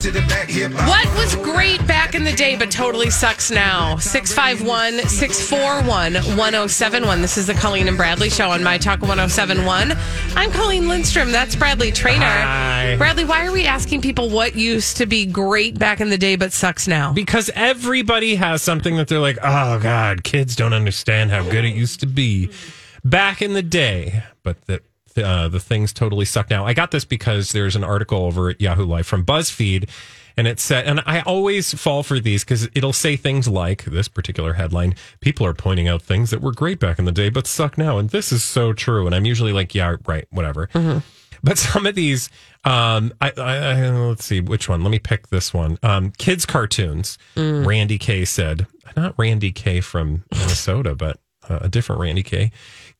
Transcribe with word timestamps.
What 0.00 1.12
was 1.16 1.34
great 1.34 1.84
back 1.88 2.14
in 2.14 2.22
the 2.22 2.32
day 2.32 2.54
but 2.54 2.70
totally 2.70 3.10
sucks 3.10 3.50
now? 3.50 3.96
651 3.96 5.08
641 5.08 6.14
1071. 6.14 7.20
This 7.20 7.36
is 7.36 7.48
the 7.48 7.54
Colleen 7.54 7.88
and 7.88 7.96
Bradley 7.96 8.30
show 8.30 8.48
on 8.48 8.62
My 8.62 8.78
Talk 8.78 9.00
1071. 9.00 9.92
I'm 10.36 10.52
Colleen 10.52 10.86
Lindstrom. 10.86 11.32
That's 11.32 11.56
Bradley 11.56 11.90
Traynor. 11.90 12.24
Hi. 12.24 12.94
Bradley, 12.96 13.24
why 13.24 13.44
are 13.44 13.50
we 13.50 13.66
asking 13.66 14.00
people 14.00 14.30
what 14.30 14.54
used 14.54 14.98
to 14.98 15.06
be 15.06 15.26
great 15.26 15.80
back 15.80 16.00
in 16.00 16.10
the 16.10 16.18
day 16.18 16.36
but 16.36 16.52
sucks 16.52 16.86
now? 16.86 17.12
Because 17.12 17.50
everybody 17.56 18.36
has 18.36 18.62
something 18.62 18.96
that 18.98 19.08
they're 19.08 19.18
like, 19.18 19.38
oh 19.42 19.80
God, 19.80 20.22
kids 20.22 20.54
don't 20.54 20.74
understand 20.74 21.32
how 21.32 21.42
good 21.42 21.64
it 21.64 21.74
used 21.74 21.98
to 22.00 22.06
be 22.06 22.50
back 23.04 23.42
in 23.42 23.52
the 23.52 23.62
day. 23.62 24.22
But 24.44 24.64
the 24.66 24.80
uh, 25.18 25.48
the 25.48 25.60
things 25.60 25.92
totally 25.92 26.24
suck 26.24 26.50
now. 26.50 26.64
I 26.64 26.72
got 26.74 26.90
this 26.90 27.04
because 27.04 27.52
there's 27.52 27.76
an 27.76 27.84
article 27.84 28.24
over 28.24 28.50
at 28.50 28.60
Yahoo 28.60 28.84
Life 28.84 29.06
from 29.06 29.24
BuzzFeed, 29.24 29.88
and 30.36 30.46
it 30.46 30.60
said, 30.60 30.86
and 30.86 31.02
I 31.04 31.20
always 31.22 31.74
fall 31.74 32.02
for 32.02 32.20
these 32.20 32.44
because 32.44 32.68
it'll 32.74 32.92
say 32.92 33.16
things 33.16 33.48
like 33.48 33.84
this 33.84 34.08
particular 34.08 34.54
headline: 34.54 34.94
"People 35.20 35.44
are 35.46 35.54
pointing 35.54 35.88
out 35.88 36.00
things 36.02 36.30
that 36.30 36.40
were 36.40 36.52
great 36.52 36.78
back 36.78 36.98
in 36.98 37.04
the 37.04 37.12
day 37.12 37.28
but 37.28 37.46
suck 37.46 37.76
now," 37.76 37.98
and 37.98 38.10
this 38.10 38.30
is 38.32 38.44
so 38.44 38.72
true. 38.72 39.06
And 39.06 39.14
I'm 39.14 39.24
usually 39.24 39.52
like, 39.52 39.74
yeah, 39.74 39.96
right, 40.06 40.26
whatever. 40.30 40.68
But 41.42 41.56
some 41.58 41.86
of 41.86 41.94
these, 41.94 42.30
um, 42.64 43.12
I, 43.20 43.32
I, 43.36 43.56
I 43.56 43.90
let's 43.90 44.24
see 44.24 44.40
which 44.40 44.68
one. 44.68 44.82
Let 44.82 44.90
me 44.90 44.98
pick 44.98 45.28
this 45.28 45.54
one. 45.54 45.78
Um, 45.82 46.12
kids 46.18 46.44
cartoons. 46.46 47.16
Randy 47.64 47.98
K 47.98 48.24
said, 48.24 48.66
not 48.96 49.14
Randy 49.16 49.52
K 49.52 49.80
from 49.80 50.24
Minnesota, 50.32 50.94
but 50.96 51.20
uh, 51.48 51.60
a 51.62 51.68
different 51.68 52.00
Randy 52.00 52.22
K. 52.24 52.50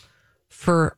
for 0.50 0.96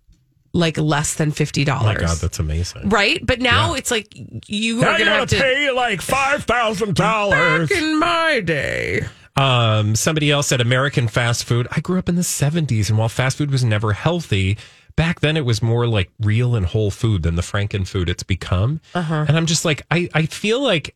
like 0.53 0.77
less 0.77 1.15
than 1.15 1.31
$50? 1.31 1.67
Oh 1.81 1.83
my 1.83 1.95
God, 1.95 2.17
that's 2.17 2.37
amazing. 2.39 2.89
Right? 2.89 3.19
But 3.25 3.41
now 3.41 3.71
Yeah. 3.71 3.77
it's 3.79 3.89
like 3.89 4.13
you 4.47 4.81
Now 4.81 4.89
are 4.91 4.97
going 4.99 5.09
have 5.09 5.29
to. 5.29 5.35
pay 5.37 5.71
like 5.71 5.99
$5,000. 6.01 6.95
Back 6.95 7.71
in 7.71 7.99
my 7.99 8.41
day. 8.41 9.01
Um, 9.35 9.95
somebody 9.95 10.29
else 10.29 10.47
said 10.47 10.61
American 10.61 11.07
fast 11.07 11.43
food. 11.43 11.67
I 11.71 11.79
grew 11.79 11.97
up 11.97 12.07
in 12.09 12.15
the 12.15 12.21
70s, 12.21 12.89
and 12.89 12.97
while 12.97 13.09
fast 13.09 13.37
food 13.37 13.49
was 13.51 13.63
never 13.63 13.93
healthy, 13.93 14.57
back 14.95 15.21
then 15.21 15.35
it 15.37 15.45
was 15.45 15.61
more 15.61 15.87
like 15.87 16.11
real 16.19 16.55
and 16.55 16.65
whole 16.67 16.91
food 16.91 17.23
than 17.23 17.35
the 17.35 17.41
Franken 17.41 17.87
food 17.87 18.09
it's 18.09 18.23
become. 18.23 18.79
Uh-huh. 18.93 19.25
And 19.27 19.35
I'm 19.35 19.47
just 19.47 19.65
like, 19.65 19.81
I, 19.89 20.07
I 20.13 20.27
feel 20.27 20.61
like 20.61 20.95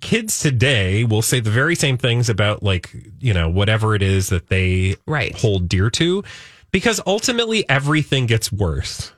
kids 0.00 0.38
today 0.38 1.04
will 1.04 1.22
say 1.22 1.40
the 1.40 1.50
very 1.50 1.74
same 1.74 1.98
things 1.98 2.28
about 2.30 2.62
like, 2.62 2.90
you 3.20 3.34
know, 3.34 3.48
whatever 3.48 3.94
it 3.94 4.02
is 4.02 4.28
that 4.28 4.48
they 4.48 4.96
Right. 5.06 5.36
hold 5.36 5.68
dear 5.68 5.90
to, 5.90 6.22
because 6.70 7.00
ultimately 7.06 7.68
everything 7.68 8.26
gets 8.26 8.50
worse. 8.52 9.12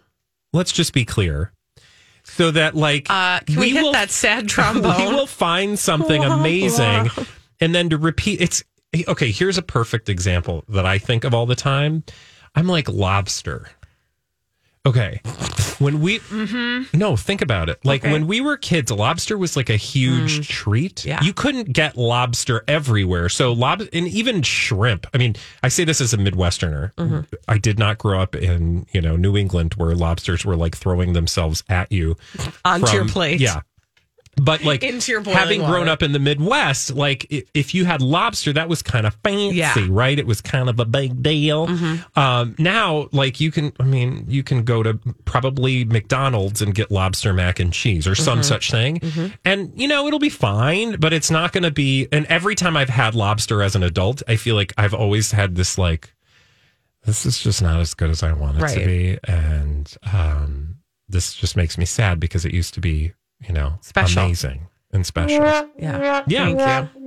Let's 0.53 0.73
just 0.73 0.93
be 0.95 1.05
clear. 1.05 1.53
So 2.25 2.51
that 2.53 2.75
like 2.75 3.09
Uh, 3.11 3.41
can 3.41 3.61
we, 3.61 3.71
hit 3.71 3.93
that 3.93 4.11
sad 4.11 4.49
trombone? 4.49 4.97
we 4.99 5.07
will 5.15 5.27
find 5.27 5.79
something 5.79 6.25
amazing 6.25 7.11
and 7.65 7.75
then 7.75 7.89
to 7.91 7.97
repeat 7.97 8.41
it's 8.41 8.63
okay 9.09 9.31
here's 9.31 9.59
a 9.59 9.63
perfect 9.63 10.09
example 10.09 10.65
that 10.69 10.87
i 10.87 10.99
think 10.99 11.25
of 11.25 11.33
all 11.35 11.47
the 11.47 11.57
time 11.57 12.05
i'm 12.55 12.67
like 12.69 12.89
lobster 12.89 13.69
okay 14.87 15.21
when 15.79 16.01
we 16.01 16.21
no 16.93 17.17
think 17.17 17.41
about 17.43 17.69
it 17.71 17.79
like 17.85 18.03
Mm-hmm. 18.03 18.07
Okay. 18.07 18.13
when 18.13 18.27
we 18.27 18.41
were 18.43 18.57
kids 18.59 18.91
lobster 18.93 19.37
was 19.39 19.57
like 19.57 19.71
a 19.71 19.77
huge 19.77 20.47
treat 20.49 20.97
Mm. 20.97 21.05
Yeah. 21.07 21.23
you 21.25 21.33
couldn't 21.33 21.73
get 21.73 21.97
lobster 21.97 22.63
everywhere 22.69 23.29
so 23.31 23.53
lob 23.53 23.81
and 23.81 24.07
even 24.07 24.43
shrimp 24.43 25.07
i 25.15 25.19
mean 25.19 25.35
i 25.63 25.69
say 25.69 25.85
this 25.85 26.01
as 26.03 26.13
a 26.13 26.19
midwesterner 26.19 26.93
Mm-hmm. 26.95 27.21
i 27.49 27.57
did 27.59 27.79
not 27.79 27.97
grow 27.99 28.21
up 28.21 28.37
in 28.37 28.87
you 28.93 29.01
know 29.01 29.17
new 29.17 29.37
england 29.37 29.75
where 29.75 29.95
lobsters 29.95 30.45
were 30.45 30.55
like 30.57 30.77
throwing 30.77 31.15
themselves 31.15 31.65
at 31.69 31.91
you 31.91 32.17
Onto 32.65 32.93
your 32.95 33.09
plate. 33.09 33.41
yeah 33.41 33.63
but 34.41 34.65
like 34.65 34.83
Into 34.83 35.13
your 35.13 35.23
having 35.23 35.61
grown 35.65 35.89
up 35.89 36.03
in 36.03 36.13
the 36.13 36.19
Midwest, 36.19 36.95
like 36.95 37.27
if 37.55 37.75
you 37.75 37.85
had 37.85 38.03
lobster, 38.03 38.53
that 38.53 38.69
was 38.69 38.83
kind 38.83 39.07
of 39.07 39.15
fancy, 39.25 39.57
Yeah. 39.57 39.73
Mm-hmm. 39.73 39.93
right? 39.93 40.19
It 40.19 40.27
was 40.27 40.41
kind 40.41 40.69
of 40.69 40.79
a 40.81 40.85
big 40.85 41.23
deal. 41.23 41.69
Um, 42.17 42.55
now, 42.59 43.09
like 43.13 43.41
you 43.41 43.51
can, 43.51 43.73
I 43.81 43.85
mean, 43.85 44.25
you 44.29 44.43
can 44.43 44.65
go 44.65 44.83
to 44.83 44.99
probably 45.25 45.85
McDonald's 45.85 46.61
and 46.63 46.75
get 46.75 46.91
lobster 46.91 47.33
mac 47.33 47.61
and 47.61 47.73
cheese 47.73 48.07
or 48.07 48.13
Mm-hmm. 48.13 48.23
some 48.25 48.43
such 48.43 48.71
thing, 48.71 49.01
and 49.45 49.73
you 49.75 49.89
know 49.89 50.07
it'll 50.07 50.19
be 50.19 50.29
fine, 50.29 50.97
but 51.01 51.13
it's 51.13 51.31
not 51.31 51.53
going 51.53 51.65
to 51.65 51.71
be. 51.71 52.09
And 52.13 52.27
every 52.27 52.55
time 52.55 52.77
I've 52.77 52.89
had 52.89 53.15
lobster 53.15 53.63
as 53.63 53.75
an 53.77 53.83
adult, 53.83 54.23
I 54.29 54.37
feel 54.37 54.55
like 54.55 54.73
I've 54.79 54.95
always 54.95 55.33
had 55.33 55.55
this 55.57 55.77
like, 55.79 56.13
this 57.05 57.27
is 57.27 57.39
just 57.39 57.61
not 57.63 57.81
as 57.81 57.95
good 57.95 58.11
as 58.11 58.23
I 58.23 58.33
want 58.33 58.59
it 58.63 58.69
to 58.69 58.87
be, 58.87 59.19
and 59.25 59.95
um, 60.13 60.77
this 61.09 61.35
just 61.35 61.57
makes 61.57 61.77
me 61.77 61.85
sad 61.85 62.19
because 62.21 62.45
it 62.45 62.55
used 62.55 62.75
to 62.75 62.81
be, 62.81 63.13
you 63.47 63.55
know, 63.55 63.79
Special. 63.81 64.23
amazing 64.25 64.67
and 64.93 65.05
special. 65.07 65.37
Yeah. 65.79 66.23
Yeah. 66.27 66.45
Thank 66.55 66.61
you. 66.61 67.05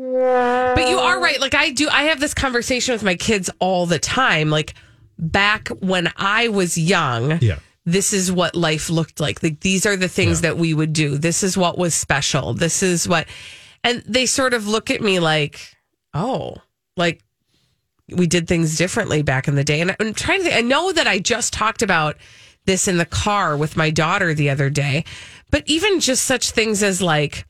But 0.76 0.90
you 0.90 0.98
are 0.98 1.20
right. 1.22 1.40
Like 1.40 1.56
I 1.56 1.72
do 1.72 1.88
I 1.90 2.04
have 2.04 2.20
this 2.20 2.34
conversation 2.34 2.94
with 2.94 3.04
my 3.04 3.16
kids 3.16 3.50
all 3.60 3.86
the 3.86 4.00
time. 4.00 4.50
Like 4.50 4.74
back 5.20 5.70
when 5.80 6.12
I 6.18 6.48
was 6.50 6.78
young, 6.78 7.40
Yeah. 7.42 7.60
this 7.86 8.14
is 8.14 8.32
what 8.32 8.56
life 8.56 8.90
looked 8.90 9.20
like. 9.20 9.42
Like 9.44 9.60
these 9.62 9.86
are 9.86 9.96
the 9.96 10.08
things 10.10 10.42
that 10.42 10.58
we 10.58 10.74
would 10.74 10.94
do. 10.94 11.18
This 11.18 11.44
is 11.44 11.58
what 11.58 11.78
was 11.78 11.94
special. 11.96 12.54
This 12.54 12.84
is 12.84 13.08
what 13.08 13.28
and 13.84 14.04
they 14.08 14.26
sort 14.26 14.54
of 14.54 14.68
look 14.68 14.90
at 14.92 15.02
me 15.02 15.20
like, 15.20 15.60
"Oh, 16.14 16.56
like 16.98 17.24
we 18.10 18.26
did 18.28 18.48
things 18.48 18.76
differently 18.78 19.22
back 19.22 19.48
in 19.48 19.56
the 19.56 19.64
day." 19.64 19.80
And 19.82 19.96
I'm 20.00 20.14
trying 20.14 20.40
to 20.40 20.44
think, 20.46 20.56
I 20.56 20.62
know 20.62 20.92
that 20.92 21.08
I 21.08 21.20
just 21.20 21.54
talked 21.54 21.82
about 21.82 22.18
this 22.66 22.88
in 22.88 22.98
the 22.98 23.06
car 23.06 23.56
with 23.56 23.78
my 23.78 23.90
daughter 23.92 24.34
the 24.34 24.50
other 24.50 24.70
day, 24.70 25.06
but 25.52 25.64
even 25.66 26.00
just 26.00 26.26
such 26.26 26.52
things 26.52 26.84
as 26.84 27.02
like 27.02 27.46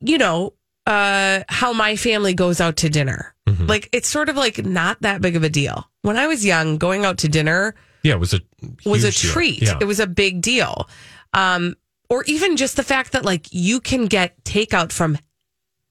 you 0.00 0.18
know, 0.18 0.54
uh, 0.86 1.40
how 1.48 1.72
my 1.72 1.94
family 1.94 2.34
goes 2.34 2.60
out 2.60 2.78
to 2.78 2.88
dinner. 2.88 3.34
Like 3.66 3.88
it's 3.92 4.08
sort 4.08 4.28
of 4.28 4.36
like 4.36 4.64
not 4.64 5.02
that 5.02 5.20
big 5.20 5.36
of 5.36 5.42
a 5.42 5.48
deal. 5.48 5.88
When 6.02 6.16
I 6.16 6.26
was 6.26 6.44
young, 6.44 6.78
going 6.78 7.04
out 7.04 7.18
to 7.18 7.28
dinner 7.28 7.74
Yeah, 8.02 8.14
it 8.14 8.20
was 8.20 8.32
a 8.32 8.40
was 8.86 9.04
a 9.04 9.12
treat. 9.12 9.62
Yeah. 9.62 9.78
It 9.80 9.84
was 9.84 10.00
a 10.00 10.06
big 10.06 10.40
deal. 10.40 10.88
Um, 11.34 11.76
or 12.08 12.24
even 12.24 12.56
just 12.56 12.76
the 12.76 12.82
fact 12.82 13.12
that 13.12 13.24
like 13.24 13.46
you 13.50 13.80
can 13.80 14.06
get 14.06 14.42
takeout 14.44 14.92
from 14.92 15.18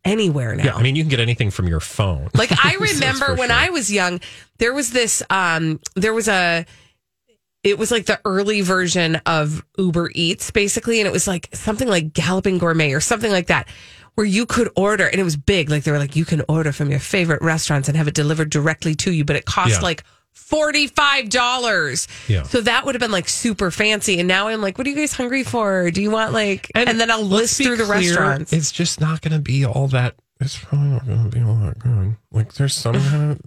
anywhere 0.04 0.56
now. 0.56 0.63
Yeah, 0.63 0.75
I 0.75 0.81
mean, 0.81 0.95
you 0.95 1.04
can 1.04 1.10
get 1.10 1.19
anything 1.19 1.51
from 1.51 1.68
your 1.68 1.80
phone. 1.80 2.30
Like 2.33 2.51
I 2.51 2.75
remember 2.80 3.36
when 3.36 3.50
sure. 3.50 3.57
I 3.57 3.69
was 3.69 3.92
young, 3.92 4.19
there 4.57 4.74
was 4.74 4.92
this 4.92 5.21
um 5.30 5.80
there 5.95 6.13
was 6.13 6.27
a 6.27 6.66
it 7.63 7.77
was 7.77 7.91
like 7.91 8.06
the 8.06 8.19
early 8.25 8.61
version 8.61 9.15
of 9.25 9.65
Uber 9.77 10.11
Eats 10.15 10.50
basically 10.51 11.00
and 11.00 11.07
it 11.07 11.11
was 11.11 11.27
like 11.27 11.50
something 11.53 11.88
like 11.88 12.13
Galloping 12.13 12.57
Gourmet 12.57 12.94
or 12.94 13.01
something 13.01 13.31
like 13.31 13.47
that 13.47 13.67
where 14.15 14.25
you 14.25 14.45
could 14.45 14.69
order 14.75 15.06
and 15.07 15.19
it 15.19 15.23
was 15.23 15.35
big 15.38 15.69
like 15.69 15.83
they 15.83 15.91
were 15.91 15.97
like 16.00 16.15
you 16.15 16.25
can 16.25 16.41
order 16.50 16.71
from 16.71 16.89
your 16.89 17.00
favorite 17.00 17.41
restaurants 17.41 17.88
and 17.88 17.97
have 17.97 18.07
it 18.07 18.13
delivered 18.13 18.50
directly 18.50 18.95
to 18.95 19.11
you 19.11 19.23
but 19.25 19.35
it 19.35 19.45
cost 19.45 19.71
Yeah. 19.71 19.79
like 19.81 20.03
$45. 20.35 22.07
Yeah. 22.29 22.44
So 22.44 22.61
that 22.61 22.85
would 22.85 22.95
have 22.95 23.00
been 23.00 23.11
like 23.11 23.27
super 23.29 23.71
fancy 23.71 24.19
and 24.19 24.27
now 24.27 24.47
I'm 24.47 24.61
like 24.61 24.77
what 24.77 24.88
are 24.88 24.89
you 24.89 24.95
guys 24.95 25.13
hungry 25.13 25.44
for? 25.44 25.91
Do 25.91 26.01
you 26.01 26.11
want 26.11 26.33
like 26.33 26.71
and, 26.75 27.00
then 27.00 27.11
I'll 27.11 27.23
list 27.23 27.61
through 27.61 27.77
the 27.77 27.83
clear, 27.85 27.97
restaurants. 27.97 28.53
It's 28.53 28.71
just 28.71 29.00
not 29.01 29.21
going 29.21 29.33
to 29.33 29.39
be 29.39 29.65
all 29.65 29.88
that. 29.89 30.15
It's 30.39 30.57
probably 30.57 30.89
not 30.89 31.06
going 31.06 31.29
to 31.29 31.38
be 31.38 31.44
all 31.44 31.56
that 31.56 31.79
good. 31.79 32.15
Like 32.31 32.53
there's 32.53 32.75
some 32.75 32.94
kind 33.09 33.31
of 33.33 33.41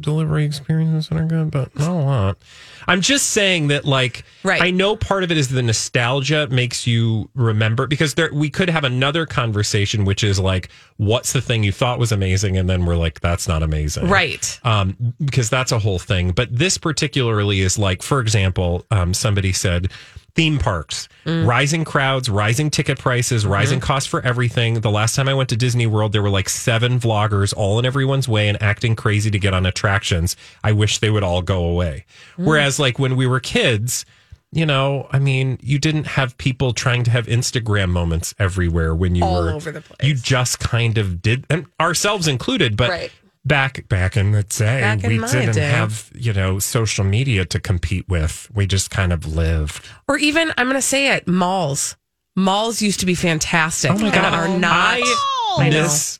delivery 0.00 0.44
experiences 0.44 1.08
that 1.08 1.18
are 1.18 1.24
good, 1.26 1.50
but 1.50 1.74
not 1.78 1.88
a 1.90 1.92
lot. 1.94 2.38
I'm 2.86 3.00
just 3.00 3.30
saying 3.30 3.68
that, 3.68 3.84
like, 3.84 4.24
Right. 4.42 4.60
I 4.62 4.70
know 4.70 4.96
part 4.96 5.24
of 5.24 5.30
it 5.30 5.38
is 5.38 5.48
the 5.48 5.62
nostalgia 5.62 6.46
makes 6.50 6.86
you 6.86 7.30
remember 7.34 7.86
because 7.86 8.14
there 8.14 8.30
we 8.32 8.50
could 8.50 8.68
have 8.70 8.84
another 8.84 9.26
conversation, 9.26 10.04
which 10.04 10.22
is 10.22 10.38
like, 10.38 10.68
what's 10.98 11.32
the 11.32 11.40
thing 11.40 11.64
you 11.64 11.72
thought 11.72 11.98
was 11.98 12.12
amazing, 12.12 12.56
and 12.56 12.68
then 12.68 12.84
we're 12.84 12.96
like, 12.96 13.20
that's 13.20 13.48
not 13.48 13.62
amazing, 13.62 14.08
Right. 14.08 14.58
um, 14.64 14.96
because 15.24 15.48
that's 15.50 15.72
a 15.72 15.78
whole 15.78 15.98
thing. 15.98 16.32
But 16.32 16.54
this 16.56 16.76
particularly 16.78 17.60
is 17.60 17.78
like, 17.78 18.02
for 18.02 18.20
example, 18.20 18.84
um, 18.90 19.14
somebody 19.14 19.52
said 19.52 19.90
theme 20.34 20.58
parks, 20.58 21.08
Mm. 21.24 21.46
rising 21.46 21.84
crowds, 21.84 22.28
rising 22.28 22.70
ticket 22.70 22.98
prices, 22.98 23.44
mm-hmm. 23.44 23.52
rising 23.52 23.80
costs 23.80 24.08
for 24.08 24.20
everything. 24.20 24.80
The 24.80 24.90
last 24.90 25.14
time 25.14 25.28
I 25.28 25.34
went 25.34 25.48
to 25.48 25.56
Disney 25.56 25.86
World, 25.86 26.12
there 26.12 26.22
were 26.22 26.30
like 26.30 26.48
seven 26.48 27.00
vloggers 27.00 27.54
all 27.56 27.78
in 27.78 27.86
everyone's 27.86 28.28
way 28.28 28.48
and 28.48 28.62
acting 28.62 28.94
crazy 28.94 29.30
to 29.30 29.38
get 29.38 29.54
on 29.54 29.64
attractions. 29.64 30.36
I 30.62 30.72
wish 30.72 30.98
they 30.98 31.10
would 31.10 31.22
all 31.22 31.40
go 31.40 31.64
away. 31.64 32.04
Mm. 32.36 32.44
Whereas, 32.44 32.78
like, 32.78 32.98
when 32.98 33.16
we 33.16 33.26
were 33.26 33.40
kids, 33.40 34.04
you 34.52 34.66
know, 34.66 35.08
I 35.10 35.18
mean, 35.18 35.58
you 35.62 35.78
didn't 35.78 36.06
have 36.06 36.36
people 36.38 36.72
trying 36.72 37.04
to 37.04 37.10
have 37.10 37.26
Instagram 37.26 37.90
moments 37.90 38.34
everywhere 38.38 38.94
when 38.94 39.14
you 39.16 39.24
All 39.24 39.42
were 39.42 39.50
over 39.50 39.72
the 39.72 39.80
place. 39.80 39.98
You 40.02 40.14
just 40.14 40.60
kind 40.60 40.96
of 40.96 41.20
did, 41.20 41.44
and 41.50 41.66
ourselves 41.80 42.28
included. 42.28 42.76
But 42.76 42.90
Right. 42.90 43.12
Back 43.44 43.88
back 43.88 44.16
in 44.16 44.32
the 44.32 44.42
day, 44.42 44.80
Back 44.80 45.04
in 45.04 45.10
we 45.10 45.18
my 45.18 45.30
didn't 45.30 45.54
day. 45.54 45.68
have 45.68 46.10
you 46.14 46.32
know 46.32 46.58
social 46.58 47.04
media 47.04 47.44
to 47.46 47.60
compete 47.60 48.08
with. 48.08 48.50
We 48.54 48.66
just 48.66 48.90
kind 48.90 49.12
of 49.12 49.26
lived. 49.36 49.86
Or 50.08 50.16
even, 50.18 50.52
I'm 50.56 50.66
going 50.66 50.76
to 50.76 50.82
say 50.82 51.12
it, 51.14 51.26
malls. 51.28 51.96
Malls 52.36 52.82
used 52.82 53.00
to 53.00 53.06
be 53.06 53.14
fantastic. 53.14 53.90
Oh 53.92 53.98
my 53.98 54.10
god, 54.10 54.34
are 54.34 54.58
not. 54.58 54.72
I 54.72 55.16
I 55.58 55.68
know. 55.68 55.82
miss 55.82 56.18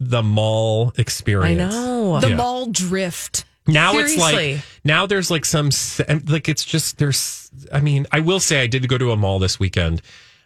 the 0.00 0.22
mall 0.22 0.92
experience 0.98 1.60
I 1.60 1.64
experience. 1.64 1.74
know. 1.74 2.20
The 2.20 2.28
Yeah. 2.30 2.36
mall 2.36 2.66
drift. 2.66 3.44
Now 3.66 3.96
it's 3.98 4.16
like 4.18 4.58
now 4.84 5.06
there's 5.06 5.30
like 5.30 5.44
some 5.46 5.70
like 6.26 6.48
it's 6.50 6.64
just 6.64 6.98
there's 6.98 7.50
I 7.72 7.80
mean 7.80 8.06
I 8.12 8.20
will 8.20 8.40
say 8.40 8.60
I 8.60 8.66
did 8.66 8.86
go 8.88 8.98
to 8.98 9.10
a 9.12 9.16
mall 9.16 9.38
this 9.38 9.58
weekend 9.58 10.02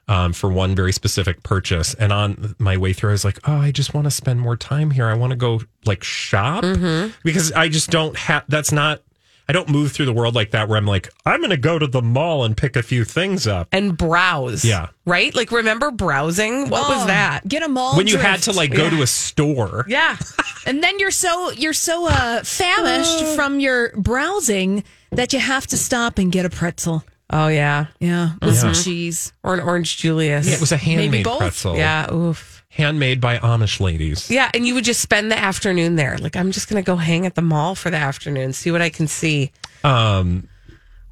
um, 0.08 0.32
for 0.32 0.50
one 0.50 0.74
very 0.74 0.92
specific 0.92 1.42
purchase 1.42 1.94
and 1.94 2.12
on 2.12 2.54
my 2.58 2.76
way 2.76 2.92
through 2.92 3.10
I 3.10 3.12
was 3.12 3.24
like 3.24 3.38
oh 3.48 3.56
I 3.58 3.70
just 3.70 3.94
want 3.94 4.06
to 4.06 4.10
spend 4.10 4.40
more 4.40 4.56
time 4.56 4.90
here 4.90 5.06
I 5.06 5.14
want 5.14 5.30
to 5.30 5.36
go 5.36 5.60
like 5.84 6.02
shop 6.02 6.64
Mm-hmm. 6.64 7.10
because 7.24 7.52
I 7.52 7.68
just 7.68 7.90
don't 7.90 8.16
have 8.16 8.44
that's 8.48 8.72
not 8.72 9.02
I 9.50 9.54
don't 9.54 9.70
move 9.70 9.92
through 9.92 10.04
the 10.04 10.12
world 10.12 10.34
like 10.34 10.50
that 10.50 10.68
where 10.68 10.76
I'm 10.76 10.84
like 10.86 11.08
I'm 11.24 11.40
going 11.40 11.50
to 11.50 11.56
go 11.56 11.78
to 11.78 11.86
the 11.86 12.02
mall 12.02 12.44
and 12.44 12.54
pick 12.56 12.76
a 12.76 12.82
few 12.82 13.04
things 13.04 13.46
up 13.46 13.68
and 13.72 13.96
browse. 13.96 14.62
Yeah. 14.62 14.88
Right? 15.06 15.34
Like, 15.34 15.50
remember 15.50 15.90
browsing? 15.90 16.68
What 16.68 16.86
was 16.88 17.04
Oh, 17.04 17.06
that? 17.06 17.48
Get 17.48 17.62
a 17.62 17.68
mall 17.68 17.96
when 17.96 18.06
you 18.06 18.14
drift. 18.18 18.26
had 18.28 18.42
to 18.42 18.52
like 18.52 18.72
go 18.74 18.90
to 18.90 19.00
a 19.00 19.06
store 19.06 19.86
Yeah. 19.88 20.18
and 20.66 20.82
then 20.84 20.98
you're 20.98 21.10
so 21.10 21.50
you're 21.52 21.72
so 21.72 22.08
uh, 22.08 22.42
famished 22.44 23.24
from 23.36 23.58
your 23.58 23.92
browsing 23.96 24.84
that 25.12 25.32
you 25.32 25.38
have 25.38 25.66
to 25.68 25.78
stop 25.78 26.18
and 26.18 26.30
get 26.30 26.44
a 26.44 26.50
pretzel. 26.50 27.02
Oh, 27.30 27.48
yeah. 27.48 27.86
Yeah, 28.00 28.30
with 28.40 28.54
Yeah. 28.54 28.60
some 28.60 28.74
cheese. 28.74 29.32
Or 29.42 29.54
an 29.54 29.60
orange 29.60 29.98
Julius. 29.98 30.46
Yeah, 30.48 30.54
it 30.54 30.60
was 30.60 30.72
a 30.72 30.76
handmade 30.78 31.24
both. 31.24 31.38
pretzel 31.38 31.76
Yeah. 31.76 32.12
Oof. 32.12 32.64
handmade 32.70 33.20
by 33.20 33.38
Amish 33.38 33.80
ladies 33.80 34.30
Yeah. 34.30 34.50
And 34.54 34.66
you 34.66 34.74
would 34.74 34.84
just 34.84 35.00
spend 35.00 35.30
the 35.32 35.38
afternoon 35.38 35.96
there. 35.96 36.16
Like, 36.18 36.36
I'm 36.36 36.52
just 36.52 36.68
going 36.68 36.82
to 36.82 36.86
go 36.86 36.96
hang 36.96 37.26
at 37.26 37.34
the 37.34 37.42
mall 37.42 37.74
for 37.74 37.90
the 37.90 37.96
afternoon, 37.96 38.52
see 38.52 38.70
what 38.70 38.80
I 38.82 38.88
can 38.90 39.08
see. 39.08 39.50
um 39.84 40.48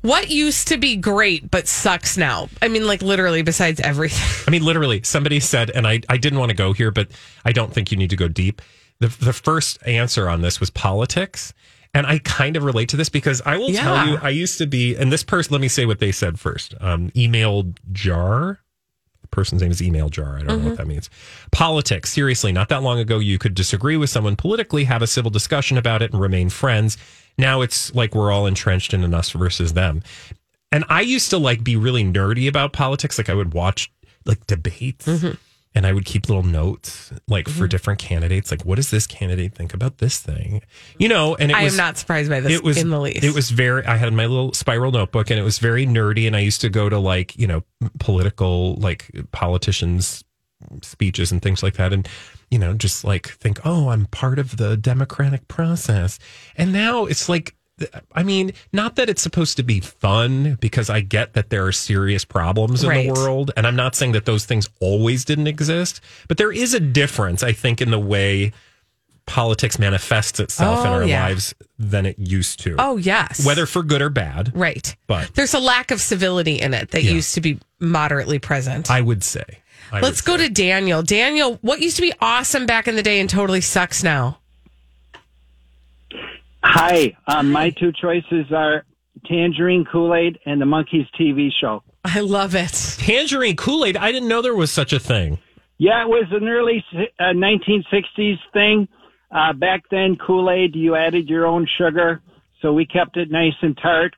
What 0.03 0.31
used 0.31 0.69
to 0.69 0.77
be 0.79 0.97
great 0.97 1.51
but 1.51 1.67
sucks 1.67 2.17
now? 2.17 2.49
I 2.63 2.69
mean, 2.69 2.87
like, 2.87 3.03
literally, 3.03 3.43
besides 3.43 3.81
everything. 3.81 4.45
I 4.47 4.51
mean, 4.51 4.63
literally, 4.65 5.03
somebody 5.03 5.41
said, 5.41 5.71
and 5.71 5.87
I, 5.87 6.01
I 6.09 6.17
didn't 6.19 6.39
want 6.39 6.51
to 6.51 6.57
go 6.57 6.73
here, 6.73 6.91
but 6.93 7.09
I 7.45 7.53
don't 7.53 7.73
think 7.75 7.91
you 7.91 7.97
need 7.99 8.11
to 8.11 8.17
go 8.17 8.29
deep. 8.29 8.63
The, 9.01 9.09
the 9.09 9.33
first 9.33 9.79
answer 9.87 10.29
on 10.31 10.41
this 10.43 10.61
was 10.61 10.71
politics. 10.71 11.53
And 11.97 12.07
I 12.07 12.19
kind 12.19 12.57
of 12.57 12.65
relate 12.65 12.91
to 12.91 12.97
this 12.99 13.09
because 13.09 13.41
I 13.47 13.57
will 13.57 13.71
Yeah. 13.71 13.83
tell 13.83 14.07
you, 14.07 14.19
I 14.21 14.29
used 14.29 14.59
to 14.59 14.67
be, 14.67 14.95
and 14.95 15.11
this 15.11 15.23
person, 15.25 15.53
let 15.53 15.63
me 15.63 15.69
say 15.69 15.87
what 15.87 15.99
they 15.99 16.13
said 16.13 16.39
first. 16.39 16.75
Um, 16.81 17.11
email 17.17 17.73
jar. 17.91 18.61
The 19.23 19.29
person's 19.29 19.63
name 19.63 19.71
is 19.71 19.81
email 19.83 20.11
jar. 20.11 20.37
I 20.39 20.43
don't 20.43 20.63
know 20.63 20.69
what 20.69 20.77
that 20.77 20.87
means. 20.87 21.09
Politics. 21.53 22.13
Seriously, 22.13 22.53
not 22.53 22.69
that 22.69 22.83
long 22.83 22.99
ago, 22.99 23.19
you 23.19 23.39
could 23.39 23.55
disagree 23.55 23.97
with 23.97 24.11
someone 24.11 24.37
politically, 24.37 24.85
have 24.85 25.01
a 25.01 25.07
civil 25.07 25.31
discussion 25.31 25.79
about 25.79 26.03
it, 26.03 26.13
and 26.13 26.21
remain 26.21 26.51
friends. 26.51 26.99
Now 27.39 27.63
it's 27.63 27.95
like 27.95 28.15
we're 28.15 28.31
all 28.31 28.47
entrenched 28.47 28.93
in 28.93 29.03
an 29.03 29.15
us 29.15 29.31
versus 29.31 29.73
them. 29.73 30.03
And 30.71 30.85
I 30.91 31.01
used 31.01 31.31
to 31.31 31.39
like 31.39 31.65
be 31.65 31.77
really 31.77 32.05
nerdy 32.05 32.47
about 32.47 32.75
politics. 32.75 33.17
Like 33.17 33.31
I 33.31 33.35
would 33.35 33.55
watch 33.55 33.91
like 34.27 34.47
debates 34.47 35.07
and 35.77 35.87
I 35.87 35.93
would 35.93 36.07
keep 36.07 36.29
little 36.31 36.43
notes 36.43 37.13
like 37.29 37.47
for 37.47 37.53
mm-hmm. 37.53 37.67
different 37.67 38.01
candidates. 38.01 38.51
Like, 38.51 38.65
what 38.65 38.77
does 38.77 38.91
this 38.91 39.07
candidate 39.07 39.55
think 39.55 39.75
about 39.75 39.99
this 39.99 40.19
thing? 40.19 40.63
You 40.99 41.09
know, 41.09 41.37
and 41.37 41.51
it 41.51 41.55
I 41.55 41.65
was 41.65 41.75
am 41.75 41.77
not 41.77 41.99
surprised 41.99 42.31
by 42.31 42.41
this 42.41 42.51
it 42.51 42.65
was 42.65 42.79
in 42.79 42.89
the 42.89 42.99
least. 42.99 43.23
It 43.23 43.35
was 43.35 43.51
very. 43.51 43.85
I 43.85 43.97
had 43.97 44.11
my 44.15 44.25
little 44.25 44.55
spiral 44.55 44.91
notebook, 44.91 45.29
and 45.29 45.39
it 45.39 45.43
was 45.43 45.59
very 45.59 45.87
nerdy. 45.87 46.27
And 46.27 46.35
I 46.35 46.41
used 46.41 46.63
to 46.63 46.71
go 46.71 46.89
to 46.89 46.99
like 46.99 47.37
you 47.37 47.47
know 47.47 47.63
political 47.99 48.77
like 48.77 49.11
politicians 49.33 50.25
speeches 50.81 51.31
and 51.31 51.43
things 51.43 51.63
like 51.63 51.75
that, 51.75 51.93
and 51.93 52.09
you 52.51 52.59
know 52.59 52.73
just 52.73 53.05
like 53.05 53.29
think, 53.29 53.61
oh, 53.67 53.91
I'm 53.91 54.07
part 54.07 54.39
of 54.39 54.57
the 54.57 54.79
democratic 54.79 55.47
process. 55.47 56.19
And 56.57 56.73
now 56.73 57.05
it's 57.05 57.29
like. 57.29 57.55
I 58.15 58.23
mean, 58.23 58.53
not 58.73 58.97
that 58.97 59.09
it's 59.11 59.21
supposed 59.23 59.57
to 59.59 59.63
be 59.63 59.81
fun 59.81 60.57
because 60.61 60.89
I 60.89 61.01
get 61.01 61.35
that 61.35 61.51
there 61.51 61.67
are 61.67 61.73
serious 61.73 62.25
problems 62.25 62.83
in 62.83 62.89
Right. 62.89 63.07
the 63.07 63.13
world. 63.13 63.51
And 63.57 63.67
I'm 63.67 63.77
not 63.77 63.95
saying 63.95 64.13
that 64.13 64.25
those 64.25 64.47
things 64.47 64.69
always 64.81 65.25
didn't 65.27 65.47
exist, 65.47 66.01
but 66.29 66.39
there 66.39 66.51
is 66.53 66.73
a 66.73 66.81
difference, 66.81 67.43
I 67.43 67.53
think, 67.53 67.83
in 67.83 67.91
the 67.91 67.99
way 67.99 68.53
politics 69.27 69.79
manifests 69.79 70.39
itself 70.41 70.81
in 70.81 70.87
Oh, 70.87 70.93
our 70.95 71.05
yeah. 71.05 71.25
lives 71.27 71.55
than 71.79 72.07
it 72.07 72.19
used 72.19 72.61
to. 72.61 72.77
oh, 72.79 72.97
yes. 72.97 73.45
Whether 73.45 73.67
for 73.67 73.83
good 73.83 74.01
or 74.01 74.09
bad, 74.09 74.53
Right. 74.55 74.95
but 75.07 75.35
There's 75.35 75.53
a 75.55 75.59
lack 75.59 75.91
of 75.91 76.01
civility 76.01 76.55
in 76.61 76.73
it 76.73 76.93
that 76.93 77.03
Yeah. 77.03 77.11
used 77.13 77.35
to 77.35 77.41
be 77.41 77.59
moderately 77.81 78.39
present. 78.39 78.91
I 78.91 79.01
would 79.01 79.25
say. 79.25 79.45
I 79.93 80.01
Let's 80.01 80.21
go 80.21 80.37
to 80.37 80.49
Daniel. 80.49 81.03
Daniel, 81.03 81.59
what 81.61 81.81
used 81.81 81.97
to 81.97 82.03
be 82.03 82.13
awesome 82.21 82.67
back 82.67 82.89
in 82.89 82.97
the 82.97 83.03
day 83.03 83.21
and 83.21 83.29
totally 83.29 83.61
sucks 83.61 84.03
now? 84.03 84.39
Hi, 86.69 87.17
um, 87.29 87.53
my 87.53 87.71
two 87.71 87.93
choices 87.93 88.53
are 88.53 88.85
Tangerine 89.25 89.85
Kool 89.91 90.15
Aid 90.15 90.39
and 90.47 90.61
the 90.61 90.65
Monkees 90.67 91.07
TV 91.19 91.49
show. 91.61 91.83
I 92.05 92.21
love 92.21 92.55
it. 92.57 92.97
Tangerine 92.99 93.57
Kool 93.57 93.85
Aid. 93.85 93.97
I 93.97 94.11
didn't 94.11 94.29
know 94.29 94.43
there 94.43 94.55
was 94.55 94.73
such 94.73 94.93
a 94.93 94.99
thing. 94.99 95.39
Yeah, 95.79 96.03
it 96.03 96.09
was 96.09 96.27
an 96.33 96.49
early 96.49 96.85
uh, 97.21 97.33
1960s 97.35 98.39
thing. 98.53 98.89
Uh, 99.31 99.53
back 99.53 99.85
then, 99.91 100.17
Kool 100.17 100.51
Aid, 100.51 100.75
you 100.75 100.97
added 100.97 101.29
your 101.29 101.47
own 101.47 101.69
sugar, 101.79 102.21
so 102.61 102.73
we 102.73 102.85
kept 102.85 103.17
it 103.17 103.31
nice 103.31 103.55
and 103.63 103.79
tart. 103.81 104.15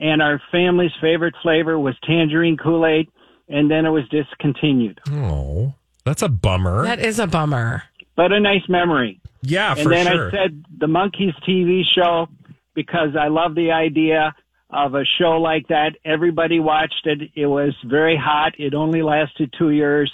And 0.00 0.22
our 0.22 0.40
family's 0.50 0.92
favorite 1.02 1.34
flavor 1.42 1.78
was 1.78 1.94
Tangerine 2.06 2.56
Kool 2.56 2.86
Aid, 2.86 3.08
and 3.48 3.70
then 3.70 3.84
it 3.84 3.90
was 3.90 4.08
discontinued. 4.08 5.00
Oh, 5.10 5.74
that's 6.04 6.22
a 6.22 6.28
bummer. 6.28 6.84
That 6.84 7.00
is 7.00 7.18
a 7.18 7.26
bummer. 7.26 7.84
But 8.16 8.32
a 8.32 8.40
nice 8.40 8.66
memory. 8.68 9.20
Yeah, 9.42 9.74
and 9.76 9.90
then 9.90 10.06
sure. 10.06 10.28
I 10.28 10.30
said 10.30 10.64
the 10.78 10.86
Monkees 10.86 11.34
TV 11.48 11.82
show 11.94 12.28
because 12.74 13.16
I 13.18 13.28
love 13.28 13.54
the 13.54 13.72
idea 13.72 14.34
of 14.70 14.94
a 14.94 15.04
show 15.18 15.40
like 15.40 15.68
that. 15.68 15.92
Everybody 16.04 16.60
watched 16.60 17.06
it. 17.06 17.30
It 17.34 17.46
was 17.46 17.74
very 17.84 18.16
hot. 18.16 18.52
It 18.58 18.74
only 18.74 19.02
lasted 19.02 19.52
two 19.58 19.70
years. 19.70 20.12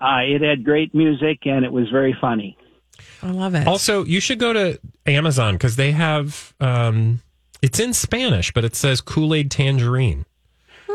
Uh, 0.00 0.20
it 0.22 0.42
had 0.42 0.64
great 0.64 0.94
music 0.94 1.40
and 1.44 1.64
it 1.64 1.72
was 1.72 1.88
very 1.90 2.16
funny. 2.20 2.56
I 3.22 3.30
love 3.30 3.54
it. 3.54 3.66
also, 3.66 4.04
you 4.04 4.20
should 4.20 4.38
go 4.38 4.52
to 4.52 4.80
Amazon 5.06 5.54
because 5.54 5.76
they 5.76 5.92
have. 5.92 6.54
Um, 6.60 7.20
it's 7.60 7.78
in 7.78 7.92
Spanish, 7.92 8.52
but 8.52 8.64
it 8.64 8.74
says 8.74 9.00
Kool 9.00 9.34
Aid 9.34 9.50
Tangerine 9.50 10.24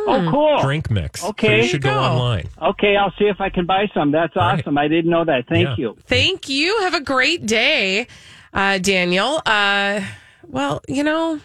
Oh, 0.09 0.27
cool. 0.31 0.61
drink 0.61 0.89
mix. 0.89 1.21
so 1.21 1.29
Okay. 1.29 1.61
you 1.63 1.67
should 1.67 1.81
go 1.81 1.91
Go. 1.91 1.99
online. 1.99 2.47
Okay, 2.61 2.95
I'll 2.95 3.13
see 3.19 3.25
if 3.25 3.39
I 3.41 3.49
can 3.49 3.65
buy 3.65 3.87
some. 3.93 4.11
That's 4.11 4.35
right. 4.35 4.59
awesome. 4.59 4.77
I 4.77 4.87
didn't 4.87 5.11
know 5.11 5.25
that. 5.25 5.47
Thank 5.47 5.67
Yeah. 5.69 5.75
you. 5.77 5.97
Thank 6.05 6.49
you. 6.49 6.79
Have 6.81 6.93
a 6.93 7.01
great 7.01 7.45
day, 7.45 8.07
uh, 8.53 8.77
Daniel. 8.79 9.41
Uh, 9.45 10.01
well, 10.47 10.81
you 10.87 11.03
know, 11.03 11.39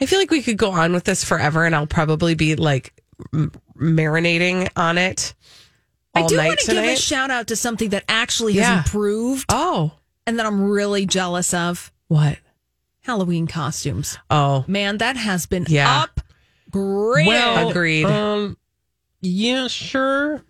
I 0.00 0.06
feel 0.06 0.18
like 0.18 0.30
we 0.30 0.42
could 0.42 0.56
go 0.58 0.70
on 0.72 0.92
with 0.92 1.04
this 1.04 1.22
forever, 1.24 1.64
and 1.64 1.74
I'll 1.74 1.86
probably 1.86 2.34
be 2.34 2.56
like 2.56 2.92
m- 3.32 3.52
marinating 3.76 4.68
on 4.76 4.98
it 4.98 5.34
all 6.16 6.24
I 6.24 6.26
do 6.26 6.36
night 6.36 6.46
want 6.48 6.60
to 6.60 6.72
give 6.72 6.84
a 6.84 6.96
shout 6.96 7.30
out 7.30 7.48
to 7.48 7.56
something 7.56 7.88
that 7.90 8.04
actually 8.08 8.54
Yeah. 8.54 8.76
has 8.76 8.86
improved 8.86 9.46
oh, 9.48 9.92
and 10.26 10.38
that 10.38 10.46
I'm 10.46 10.62
really 10.62 11.06
jealous 11.06 11.52
of. 11.54 11.92
what? 12.08 12.38
Halloween 13.02 13.46
costumes. 13.46 14.16
Oh, 14.30 14.64
Man, 14.66 14.96
that 14.98 15.16
has 15.16 15.44
been 15.46 15.66
Yeah. 15.68 16.06
Upgraded. 16.74 17.26
Well, 17.26 17.68
Agreed. 17.70 18.04
Um, 18.04 18.56
yeah, 19.20 19.68
sure. 19.68 20.42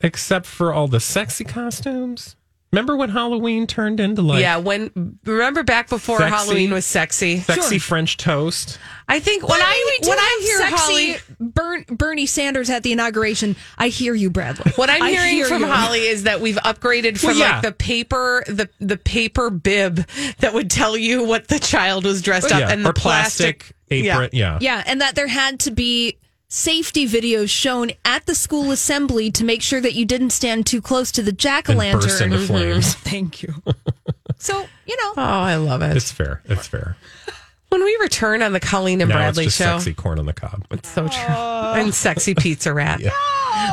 Except 0.00 0.46
for 0.46 0.72
all 0.72 0.88
the 0.88 1.00
sexy 1.00 1.44
costumes. 1.44 2.36
Remember 2.74 2.96
when 2.96 3.08
Halloween 3.08 3.68
turned 3.68 4.00
into 4.00 4.20
like 4.20 4.40
yeah. 4.40 4.56
When 4.56 5.18
remember 5.24 5.62
back 5.62 5.88
before 5.88 6.18
Sexy. 6.18 6.34
Halloween 6.34 6.72
was 6.72 6.84
sexy. 6.84 7.38
sexy 7.38 7.78
French 7.78 8.16
toast? 8.16 8.80
I 9.06 9.20
think 9.20 9.46
when 9.48 9.60
I 9.60 9.84
we 9.86 9.98
did 9.98 10.08
when 10.08 10.18
I 10.18 10.40
hear 10.42 10.58
sexy 10.58 11.12
Holly, 11.12 11.16
Bern, 11.38 11.84
Bernie 11.88 12.26
Sanders 12.26 12.70
at 12.70 12.82
the 12.82 12.90
inauguration, 12.90 13.54
I 13.78 13.88
hear 13.88 14.12
you, 14.12 14.28
Bradley. 14.28 14.72
What 14.72 14.90
I'm 14.90 15.02
I 15.02 15.10
hearing 15.10 15.34
hear 15.34 15.46
from 15.46 15.60
you. 15.62 15.68
Holly 15.68 16.00
is 16.00 16.24
that 16.24 16.40
we've 16.40 16.56
upgraded 16.56 17.18
from 17.18 17.28
Well, 17.28 17.36
yeah. 17.36 17.52
like 17.52 17.62
the 17.62 17.72
paper 17.72 18.42
the 18.48 18.68
the 18.80 18.96
paper 18.96 19.50
bib 19.50 19.96
that 20.38 20.52
would 20.52 20.68
tell 20.68 20.96
you 20.96 21.22
what 21.22 21.46
the 21.46 21.60
child 21.60 22.04
was 22.04 22.22
dressed 22.22 22.50
up 22.50 22.58
yeah, 22.58 22.72
and 22.72 22.84
the 22.84 22.90
or 22.90 22.92
plastic, 22.92 23.72
apron. 23.88 24.30
Yeah. 24.32 24.58
Yeah, 24.60 24.82
and 24.84 25.00
that 25.00 25.14
there 25.14 25.28
had 25.28 25.60
to 25.60 25.70
be 25.70 26.18
safety 26.54 27.04
videos 27.04 27.50
shown 27.50 27.90
at 28.04 28.26
the 28.26 28.34
school 28.34 28.70
assembly 28.70 29.28
to 29.28 29.44
make 29.44 29.60
sure 29.60 29.80
that 29.80 29.92
you 29.92 30.04
didn't 30.04 30.30
stand 30.30 30.64
too 30.64 30.80
close 30.80 31.10
to 31.10 31.20
the 31.20 31.32
jack 31.32 31.68
o' 31.68 31.72
And 31.72 32.00
burst 32.00 32.20
lantern. 32.20 32.32
into 32.32 32.44
mm-hmm. 32.44 32.46
flames. 32.46 32.94
Thank 32.94 33.42
you. 33.42 33.54
so 34.38 34.64
you 34.86 34.96
know, 34.96 35.14
Oh, 35.16 35.22
I 35.22 35.56
love 35.56 35.82
it. 35.82 35.96
It's 35.96 36.12
fair. 36.12 36.42
It's 36.44 36.68
fair. 36.68 36.96
when 37.70 37.82
we 37.82 37.96
return 38.00 38.40
on 38.40 38.52
the 38.52 38.60
Colleen 38.60 39.00
and 39.00 39.08
now 39.08 39.16
Bradley 39.16 39.46
it's 39.46 39.58
just 39.58 39.68
show. 39.68 39.78
sexy 39.78 39.94
corn 39.94 40.20
on 40.20 40.26
the 40.26 40.32
cob. 40.32 40.64
It's 40.70 40.88
so 40.88 41.08
true. 41.08 41.34
And 41.34 41.92
sexy 41.92 42.36
pizza 42.36 42.72
rat. 42.72 43.00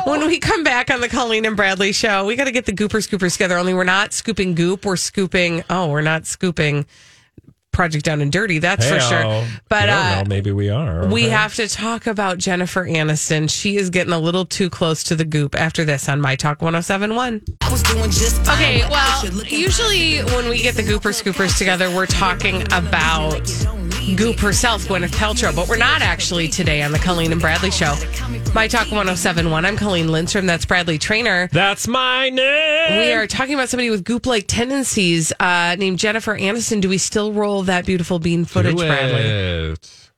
When 0.04 0.26
we 0.26 0.40
come 0.40 0.64
back 0.64 0.90
on 0.90 1.00
the 1.00 1.08
Colleen 1.08 1.44
and 1.44 1.56
Bradley 1.56 1.92
show, 1.92 2.26
we 2.26 2.34
got 2.34 2.44
to 2.44 2.52
get 2.52 2.66
the 2.66 2.72
Gooper 2.72 3.06
Scoopers 3.06 3.32
together. 3.32 3.58
Only 3.58 3.74
we're 3.74 3.84
not 3.84 4.12
scooping 4.12 4.54
goop. 4.54 4.84
We're 4.84 4.96
scooping. 4.96 5.62
Oh, 5.70 5.88
we're 5.88 6.02
not 6.02 6.26
scooping 6.26 6.86
Project 7.72 8.04
Down 8.04 8.20
and 8.20 8.30
Dirty. 8.30 8.58
That's 8.58 8.86
for 8.88 9.00
sure. 9.00 9.22
Hey-o. 9.22 9.46
But 9.68 9.82
You 9.82 9.86
don't 9.86 9.96
uh, 9.98 10.22
know, 10.22 10.28
maybe 10.28 10.52
we 10.52 10.68
are. 10.68 11.06
we 11.06 11.24
have 11.24 11.54
to 11.54 11.68
talk 11.68 12.06
about 12.06 12.38
Jennifer 12.38 12.84
Aniston. 12.84 13.50
She 13.50 13.76
is 13.76 13.90
getting 13.90 14.12
a 14.12 14.18
little 14.18 14.44
too 14.44 14.70
close 14.70 15.02
to 15.04 15.16
the 15.16 15.24
goop 15.24 15.54
after 15.54 15.84
this 15.84 16.08
on 16.08 16.20
My 16.20 16.36
Talk 16.36 16.60
1071. 16.62 17.42
Okay, 18.48 18.82
well, 18.90 19.26
usually 19.46 20.18
when 20.34 20.48
we 20.48 20.60
get 20.62 20.74
the 20.74 20.82
Gooper 20.82 21.12
Scoopers 21.12 21.56
together, 21.58 21.90
we're 21.90 22.06
talking 22.06 22.62
about 22.72 23.40
Goop 24.16 24.38
herself, 24.40 24.84
Gwyneth 24.84 25.10
Paltrow, 25.10 25.54
but 25.54 25.68
we're 25.68 25.76
not 25.76 26.02
actually 26.02 26.48
today 26.48 26.82
on 26.82 26.92
the 26.92 26.98
Colleen 26.98 27.32
and 27.32 27.40
Bradley 27.40 27.70
show. 27.70 27.94
My 28.52 28.68
Talk 28.68 28.90
1071. 28.90 29.64
I'm 29.64 29.76
Colleen 29.76 30.08
Lindstrom. 30.12 30.44
That's 30.44 30.66
Bradley 30.66 30.98
Traynor. 30.98 31.48
That's 31.52 31.88
my 31.88 32.28
name. 32.28 32.98
We 32.98 33.12
are 33.12 33.26
talking 33.26 33.54
about 33.54 33.68
somebody 33.70 33.88
with 33.90 34.04
goop 34.04 34.26
like 34.26 34.46
tendencies 34.46 35.32
uh, 35.40 35.76
named 35.78 35.98
Jennifer 35.98 36.36
Aniston. 36.36 36.80
Do 36.82 36.88
we 36.88 36.98
still 36.98 37.32
roll 37.32 37.61
that 37.64 37.86
beautiful 37.86 38.18
bean 38.18 38.44
footage, 38.44 38.76
Do 38.76 38.86
Bradley? 38.86 39.20
it. 39.72 40.10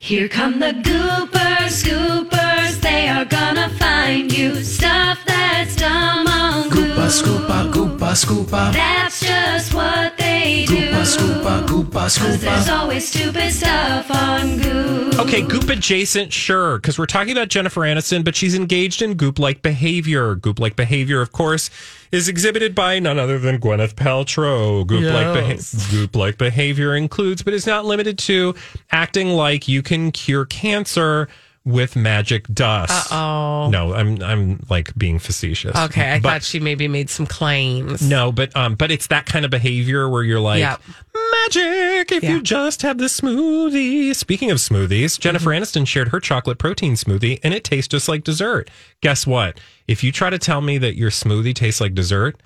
Here 0.00 0.28
come 0.28 0.58
the 0.58 0.72
goopers, 0.72 1.84
scoopers. 1.84 2.51
They 2.82 3.08
are 3.08 3.24
gonna 3.24 3.68
find 3.70 4.36
you 4.36 4.62
stuff 4.62 5.18
that's 5.26 5.76
dumb 5.76 6.26
on 6.26 6.68
Goop. 6.68 6.92
Scoopa, 7.12 7.70
goopa, 7.70 8.12
scoopa, 8.14 8.72
That's 8.72 9.20
just 9.20 9.74
what 9.74 10.16
they 10.16 10.64
do. 10.66 10.76
goopa, 10.76 11.02
scoopa, 11.02 11.66
goopa, 11.66 11.92
Cause 12.18 12.40
there's 12.40 12.68
always 12.70 13.06
stupid 13.06 13.52
stuff 13.52 14.10
on 14.10 14.58
Goop. 14.58 15.18
Okay, 15.20 15.42
goop 15.42 15.68
adjacent, 15.68 16.32
sure, 16.32 16.78
because 16.78 16.98
we're 16.98 17.04
talking 17.06 17.32
about 17.32 17.48
Jennifer 17.48 17.82
Aniston, 17.82 18.24
but 18.24 18.34
she's 18.34 18.54
engaged 18.54 19.02
in 19.02 19.14
goop 19.14 19.38
like 19.38 19.60
behavior. 19.60 20.34
Goop 20.36 20.58
like 20.58 20.74
behavior, 20.74 21.20
of 21.20 21.32
course, 21.32 21.68
is 22.12 22.28
exhibited 22.28 22.74
by 22.74 22.98
none 22.98 23.18
other 23.18 23.38
than 23.38 23.58
Gwyneth 23.60 23.94
Paltrow. 23.94 24.86
Goop 24.86 25.04
like 25.12 25.34
beha- 25.34 25.90
goop 25.90 26.16
like 26.16 26.38
behavior 26.38 26.96
includes, 26.96 27.42
but 27.42 27.52
is 27.52 27.66
not 27.66 27.84
limited 27.84 28.16
to, 28.20 28.54
acting 28.90 29.28
like 29.30 29.68
you 29.68 29.82
can 29.82 30.12
cure 30.12 30.46
cancer 30.46 31.28
with 31.64 31.94
magic 31.94 32.46
dust. 32.48 33.12
Oh. 33.12 33.68
No, 33.70 33.94
I'm 33.94 34.20
I'm 34.22 34.60
like 34.68 34.92
being 34.96 35.18
facetious. 35.20 35.76
Okay, 35.76 36.10
I 36.12 36.18
But- 36.18 36.28
thought 36.28 36.42
she 36.42 36.58
maybe 36.58 36.88
made 36.88 37.08
some 37.08 37.26
claims. 37.26 38.02
No, 38.02 38.32
but 38.32 38.54
um, 38.56 38.74
but 38.74 38.90
it's 38.90 39.06
that 39.08 39.26
kind 39.26 39.44
of 39.44 39.50
behavior 39.52 40.08
where 40.08 40.24
you're 40.24 40.40
like 40.40 40.58
Yep. 40.60 40.80
magic. 41.14 42.12
If 42.12 42.22
Yeah. 42.24 42.30
you 42.30 42.42
just 42.42 42.82
have 42.82 42.98
the 42.98 43.04
smoothie. 43.04 44.14
Speaking 44.14 44.50
of 44.50 44.58
smoothies, 44.58 45.18
Jennifer 45.20 45.50
Mm-hmm. 45.50 45.62
Aniston 45.62 45.86
shared 45.86 46.08
her 46.08 46.18
chocolate 46.20 46.58
protein 46.58 46.94
smoothie, 46.94 47.38
and 47.44 47.54
it 47.54 47.62
tastes 47.64 47.88
just 47.88 48.08
like 48.08 48.24
dessert. 48.24 48.68
Guess 49.00 49.26
what? 49.26 49.60
If 49.86 50.02
you 50.02 50.10
try 50.12 50.30
to 50.30 50.38
tell 50.38 50.60
me 50.62 50.78
that 50.78 50.96
your 50.96 51.10
smoothie 51.10 51.54
tastes 51.54 51.80
like 51.80 51.94
dessert, 51.94 52.42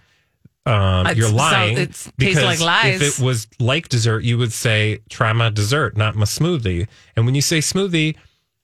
um, 0.67 1.07
you're 1.17 1.29
so 1.29 1.35
lying. 1.35 1.79
it's 1.79 2.05
tastes 2.05 2.13
because 2.19 2.45
like 2.45 2.61
lies. 2.61 3.01
If 3.01 3.19
it 3.21 3.25
was 3.25 3.47
like 3.59 3.89
dessert, 3.89 4.25
you 4.25 4.37
would 4.39 4.53
say 4.53 4.99
try 5.09 5.33
my 5.33 5.49
dessert, 5.49 5.97
not 5.97 6.17
my 6.17 6.25
smoothie. 6.25 6.87
And 7.17 7.25
when 7.25 7.35
you 7.35 7.43
say 7.43 7.59
smoothie, 7.59 8.17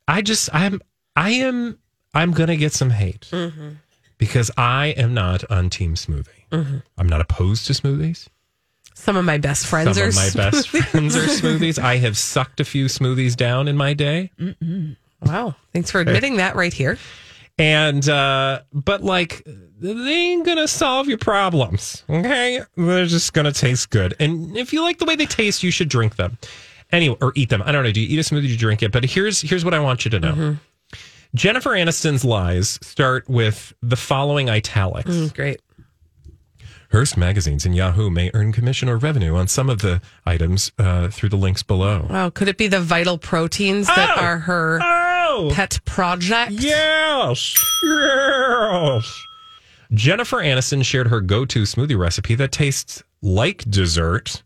I 0.09 0.23
just 0.23 0.49
I'm 0.52 0.80
I 1.16 1.30
am 1.30 1.78
I'm 2.14 2.32
gonna 2.32 2.56
get 2.56 2.73
some 2.73 2.90
hate 2.90 3.28
Mm-hmm. 3.30 3.71
because 4.18 4.50
I 4.56 4.88
am 4.88 5.14
not 5.14 5.50
on 5.50 5.71
team 5.71 5.94
smoothie. 5.94 6.28
I'm 6.52 7.06
not 7.09 7.21
opposed 7.23 7.66
to 7.68 7.73
smoothies. 7.73 8.28
Some 8.94 9.16
of 9.16 9.25
my 9.25 9.38
best 9.38 9.66
friends 9.66 9.97
Some 9.97 10.04
are 10.04 10.09
of 10.11 10.14
my 10.14 10.30
best 10.35 10.68
friends 10.68 11.16
are 11.16 11.21
smoothies. 11.26 11.78
I 11.78 11.97
have 11.97 12.16
sucked 12.18 12.61
a 12.61 12.64
few 12.64 12.87
smoothies 12.87 13.35
down 13.37 13.68
in 13.68 13.76
my 13.76 13.94
day. 13.94 14.30
Wow. 15.23 15.54
Thanks 15.73 15.90
for 15.90 16.00
admitting 16.00 16.37
that 16.37 16.56
right 16.56 16.73
here. 16.73 16.99
And 17.59 18.06
uh 18.09 18.62
but 18.73 19.02
like 19.02 19.42
they 19.78 20.12
ain't 20.12 20.44
gonna 20.44 20.68
solve 20.68 21.09
your 21.09 21.18
problems. 21.18 22.04
Okay? 22.11 22.61
They're 22.76 23.06
just 23.06 23.32
gonna 23.32 23.52
taste 23.52 23.90
good. 23.90 24.14
And 24.21 24.56
if 24.56 24.73
you 24.73 24.82
like 24.82 24.99
the 24.99 25.04
way 25.06 25.16
they 25.16 25.26
taste, 25.26 25.62
you 25.62 25.71
should 25.71 25.88
drink 25.88 26.16
them. 26.16 26.38
Anyway, 26.92 27.16
or 27.20 27.32
eat 27.34 27.49
them. 27.49 27.62
I 27.64 27.72
don't 27.72 27.82
know. 27.84 27.90
Do 27.92 28.00
you 28.00 28.08
eat 28.08 28.18
a 28.18 28.22
smoothie? 28.22 28.42
Do 28.42 28.49
you 28.49 28.56
drink 28.58 28.82
it? 28.82 28.92
But 28.92 29.04
here's 29.04 29.40
here's 29.40 29.64
what 29.64 29.72
I 29.75 29.78
want 29.80 30.04
you 30.04 30.11
to 30.12 30.20
know. 30.20 30.56
Jennifer 31.34 31.70
Aniston's 31.70 32.25
lies 32.25 32.78
start 32.82 33.26
with 33.28 33.72
the 33.82 33.96
following 33.96 34.50
italics. 34.50 35.11
Mm, 35.11 35.34
Great. 35.34 35.61
Hearst 36.90 37.16
magazines 37.16 37.64
and 37.64 37.75
Yahoo 37.75 38.11
may 38.11 38.30
earn 38.34 38.52
commission 38.52 38.87
or 38.90 38.99
revenue 38.99 39.34
on 39.34 39.49
some 39.49 39.70
of 39.70 39.80
the 39.80 40.02
items 40.26 40.70
uh, 40.78 41.08
through 41.08 41.30
the 41.30 41.38
links 41.38 41.62
below. 41.62 42.06
Wow. 42.11 42.28
Could 42.28 42.49
it 42.49 42.58
be 42.58 42.68
the 42.68 42.80
vital 42.80 43.16
proteins 43.16 43.87
that 43.87 44.18
Oh! 44.18 44.20
are 44.20 44.38
her 44.40 44.78
Oh, 44.82 45.50
pet 45.54 45.80
project? 45.87 46.52
yes, 46.52 47.56
yes. 47.82 49.25
Jennifer 49.94 50.37
Aniston 50.38 50.84
shared 50.84 51.06
her 51.08 51.22
go-to 51.22 51.62
smoothie 51.62 51.99
recipe 51.99 52.34
that 52.34 52.52
tastes 52.52 53.02
like 53.22 53.64
dessert. 53.70 54.42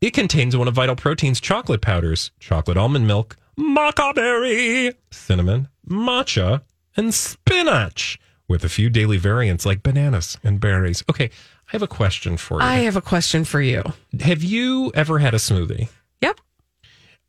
It 0.00 0.12
contains 0.14 0.56
one 0.56 0.66
of 0.68 0.74
Vital 0.74 0.96
Protein's 0.96 1.40
chocolate 1.40 1.82
powders, 1.82 2.30
chocolate 2.40 2.76
almond 2.78 3.06
milk, 3.06 3.36
maca 3.58 4.14
berry, 4.14 4.94
cinnamon, 5.10 5.68
matcha, 5.86 6.62
and 6.96 7.12
spinach, 7.12 8.18
with 8.48 8.64
a 8.64 8.68
few 8.68 8.88
daily 8.88 9.18
variants 9.18 9.66
like 9.66 9.82
bananas 9.82 10.38
and 10.42 10.58
berries. 10.58 11.04
Okay, 11.10 11.26
I 11.26 11.72
have 11.72 11.82
a 11.82 11.86
question 11.86 12.36
for 12.38 12.60
you. 12.60 12.66
I 12.66 12.76
have 12.78 12.96
a 12.96 13.02
question 13.02 13.44
for 13.44 13.60
you. 13.60 13.82
have 14.20 14.42
you 14.42 14.90
ever 14.94 15.18
had 15.18 15.34
a 15.34 15.38
smoothie? 15.38 15.88
Yep. 16.22 16.40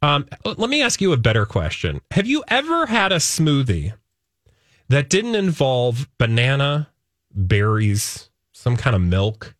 Um, 0.01 0.28
let 0.46 0.70
me 0.70 0.82
ask 0.82 1.01
you 1.01 1.12
a 1.12 1.18
better 1.18 1.46
question. 1.46 2.00
Have 2.12 2.25
you 2.25 2.44
ever 2.48 2.86
had 2.88 3.12
a 3.12 3.18
smoothie 3.18 3.94
that 4.88 5.10
didn't 5.10 5.36
involve 5.36 6.08
banana, 6.18 6.90
berries, 7.34 8.30
some 8.54 8.78
kind 8.78 8.96
of 8.96 9.01
milk, 9.01 9.56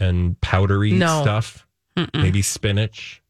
and 0.00 0.40
powdery 0.40 0.92
No. 0.92 1.22
stuff? 1.22 1.63
Maybe 2.14 2.42
spinach. 2.42 3.22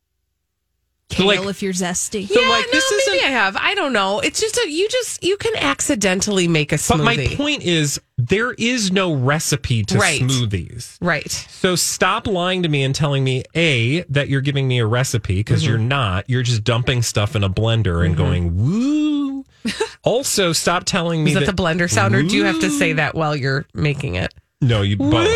kale 1.10 1.26
like- 1.26 1.44
if 1.44 1.62
you're 1.62 1.72
zesty. 1.74 2.26
So, 2.26 2.40
yeah, 2.40 2.48
like, 2.48 2.64
no, 2.66 2.72
this 2.72 3.04
maybe 3.08 3.22
I 3.24 3.28
have. 3.28 3.56
I 3.56 3.74
don't 3.74 3.92
know. 3.92 4.20
It's 4.20 4.40
just 4.40 4.56
a, 4.56 4.68
you 4.70 4.88
just 4.88 5.22
you 5.22 5.36
can 5.36 5.54
accidentally 5.56 6.48
make 6.48 6.72
a 6.72 6.76
smoothie. 6.76 6.88
But 6.96 7.04
my 7.04 7.26
point 7.36 7.62
is, 7.62 8.00
there 8.16 8.52
is 8.52 8.90
no 8.90 9.12
recipe 9.14 9.84
to 9.84 9.98
Right. 9.98 10.20
smoothies. 10.22 10.96
right. 11.00 11.30
So 11.30 11.76
stop 11.76 12.26
lying 12.26 12.62
to 12.62 12.68
me 12.68 12.82
and 12.84 12.94
telling 12.94 13.22
me 13.22 13.44
a 13.54 14.02
that 14.04 14.28
you're 14.28 14.40
giving 14.40 14.66
me 14.66 14.78
a 14.78 14.86
recipe 14.86 15.36
because 15.36 15.62
Mm-hmm. 15.62 15.68
you're 15.70 15.78
not. 15.78 16.28
You're 16.30 16.42
just 16.42 16.64
dumping 16.64 17.02
stuff 17.02 17.36
in 17.36 17.44
a 17.44 17.50
blender 17.50 18.04
and 18.04 18.16
going 18.16 18.56
woo. 18.56 19.44
also, 20.04 20.52
stop 20.52 20.84
telling 20.84 21.22
me 21.24 21.32
Is 21.32 21.38
that 21.38 21.46
the 21.46 21.62
blender 21.62 21.90
sound, 21.90 22.14
or 22.14 22.22
do 22.22 22.34
you 22.36 22.44
have 22.44 22.60
to 22.60 22.70
say 22.70 22.94
that 22.94 23.14
while 23.14 23.34
you're 23.36 23.66
making 23.74 24.14
it? 24.16 24.32
No, 24.60 24.82
you 24.82 24.96
both. 24.96 25.26
Woo. 25.28 25.34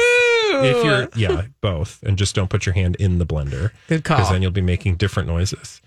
If 0.64 0.84
you're 0.84 1.08
yeah, 1.16 1.46
both, 1.60 2.02
and 2.02 2.16
just 2.16 2.34
don't 2.34 2.48
put 2.48 2.66
your 2.66 2.74
hand 2.74 2.96
in 2.96 3.18
the 3.18 3.26
blender. 3.26 3.72
Good 3.88 4.04
call. 4.04 4.18
Because 4.18 4.30
then 4.30 4.42
you'll 4.42 4.50
be 4.50 4.60
making 4.60 4.96
different 4.96 5.28
noises. 5.28 5.80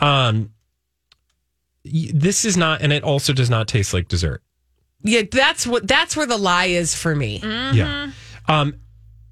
Um, 0.00 0.52
this 1.84 2.44
is 2.44 2.56
not, 2.56 2.82
and 2.82 2.92
it 2.92 3.02
also 3.02 3.32
does 3.32 3.50
not 3.50 3.68
taste 3.68 3.94
like 3.94 4.08
dessert. 4.08 4.42
Yeah, 5.02 5.22
that's 5.30 5.66
what 5.66 5.88
that's 5.88 6.16
where 6.16 6.26
the 6.26 6.36
lie 6.36 6.66
is 6.66 6.94
for 6.94 7.14
me. 7.14 7.40
Yeah. 7.42 8.12
Um, 8.48 8.74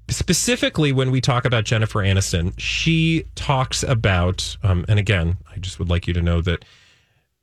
specifically, 0.09 0.91
when 0.91 1.11
we 1.11 1.21
talk 1.21 1.45
about 1.45 1.63
Jennifer 1.65 1.99
Aniston, 1.99 2.53
she 2.57 3.25
talks 3.35 3.83
about, 3.83 4.57
um, 4.63 4.85
and 4.87 4.97
again, 4.99 5.37
I 5.53 5.59
just 5.59 5.79
would 5.79 5.89
like 5.89 6.07
you 6.07 6.13
to 6.13 6.21
know 6.21 6.41
that 6.41 6.65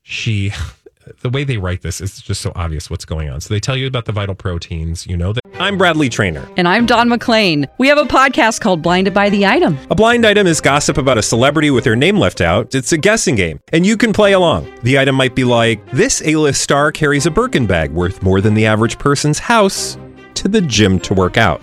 she 0.03 0.53
the 1.21 1.31
way 1.31 1.45
they 1.45 1.57
write 1.57 1.83
this 1.83 2.01
is 2.01 2.21
just 2.21 2.41
so 2.41 2.53
obvious 2.55 2.91
what's 2.91 3.05
going 3.05 3.29
on. 3.29 3.41
So 3.41 3.53
they 3.53 3.61
tell 3.61 3.77
you 3.77 3.87
about 3.87 4.05
the 4.05 4.13
vital 4.13 4.35
proteins. 4.35 5.07
You 5.07 5.17
know 5.17 5.33
that. 5.33 5.43
I'm 5.59 5.79
Bradley 5.79 6.09
Traynor. 6.09 6.47
And 6.57 6.69
I'm 6.69 6.87
Don 6.87 7.09
McClain. 7.09 7.67
We 7.79 7.89
have 7.89 7.99
a 7.99 8.05
podcast 8.05 8.61
called 8.61 8.83
Blinded 8.83 9.15
by 9.15 9.31
the 9.31 9.47
Item. 9.47 9.79
A 9.91 9.95
blind 9.95 10.27
item 10.27 10.47
is 10.47 10.61
gossip 10.61 10.99
about 10.99 11.19
a 11.19 11.23
celebrity 11.23 11.71
with 11.71 11.85
their 11.85 11.97
name 11.97 12.19
left 12.19 12.41
out. 12.41 12.75
It's 12.75 12.93
a 12.93 12.99
guessing 12.99 13.37
game, 13.37 13.61
and 13.73 13.87
you 13.87 13.97
can 13.97 14.13
play 14.13 14.33
along. 14.33 14.73
The 14.83 14.99
item 14.99 15.15
might 15.15 15.35
be 15.35 15.45
like 15.45 15.85
this: 15.91 16.23
A-list 16.25 16.61
star 16.61 16.93
carries 16.93 17.27
a 17.27 17.31
Birkin 17.31 17.67
bag 17.67 17.91
worth 17.91 18.23
more 18.23 18.41
than 18.41 18.55
the 18.55 18.67
average 18.67 18.99
person's 18.99 19.39
house 19.39 19.97
to 20.35 20.49
the 20.49 20.61
gym 20.61 20.99
to 21.01 21.15
work 21.15 21.37
out. 21.37 21.63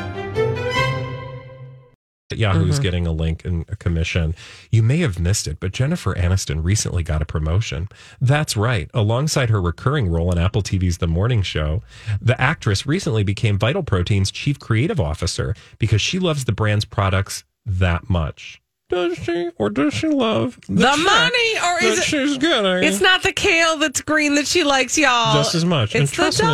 Yahoo's 2.37 2.75
mm-hmm. 2.75 2.83
getting 2.83 3.07
a 3.07 3.11
link 3.11 3.45
and 3.45 3.65
a 3.69 3.75
commission. 3.75 4.35
You 4.71 4.83
may 4.83 4.97
have 4.97 5.19
missed 5.19 5.47
it, 5.47 5.59
but 5.59 5.71
Jennifer 5.71 6.13
Aniston 6.15 6.63
recently 6.63 7.03
got 7.03 7.21
a 7.21 7.25
promotion. 7.25 7.87
That's 8.19 8.57
right. 8.57 8.89
Alongside 8.93 9.49
her 9.49 9.61
recurring 9.61 10.09
role 10.09 10.29
on 10.29 10.37
Apple 10.37 10.61
TV's 10.61 10.97
The 10.99 11.07
Morning 11.07 11.41
Show, 11.41 11.81
the 12.21 12.39
actress 12.39 12.85
recently 12.85 13.23
became 13.23 13.57
Vital 13.57 13.83
Protein's 13.83 14.31
chief 14.31 14.59
creative 14.59 14.99
officer 14.99 15.55
because 15.79 16.01
she 16.01 16.19
loves 16.19 16.45
the 16.45 16.51
brand's 16.51 16.85
products 16.85 17.43
that 17.65 18.09
much. 18.09 18.61
Does 18.91 19.17
she? 19.17 19.49
Or 19.57 19.69
does 19.69 19.93
she 19.93 20.07
love 20.07 20.59
The 20.69 20.83
check 20.83 20.99
money, 20.99 21.57
or 21.65 21.83
is 21.83 21.99
it- 21.99 22.03
she's 22.03 22.37
getting? 22.37 22.83
It's 22.83 23.01
not 23.01 23.23
the 23.23 23.31
kale 23.31 23.77
that's 23.77 24.01
green 24.01 24.35
that 24.35 24.45
she 24.45 24.63
likes, 24.63 24.97
y'all. 24.97 25.33
just 25.33 25.55
as 25.55 25.65
much. 25.65 25.95
and 25.95 26.03
It's 26.03 26.11
the 26.11 26.15
trust 26.17 26.43
me, 26.43 26.47
I. 26.49 26.51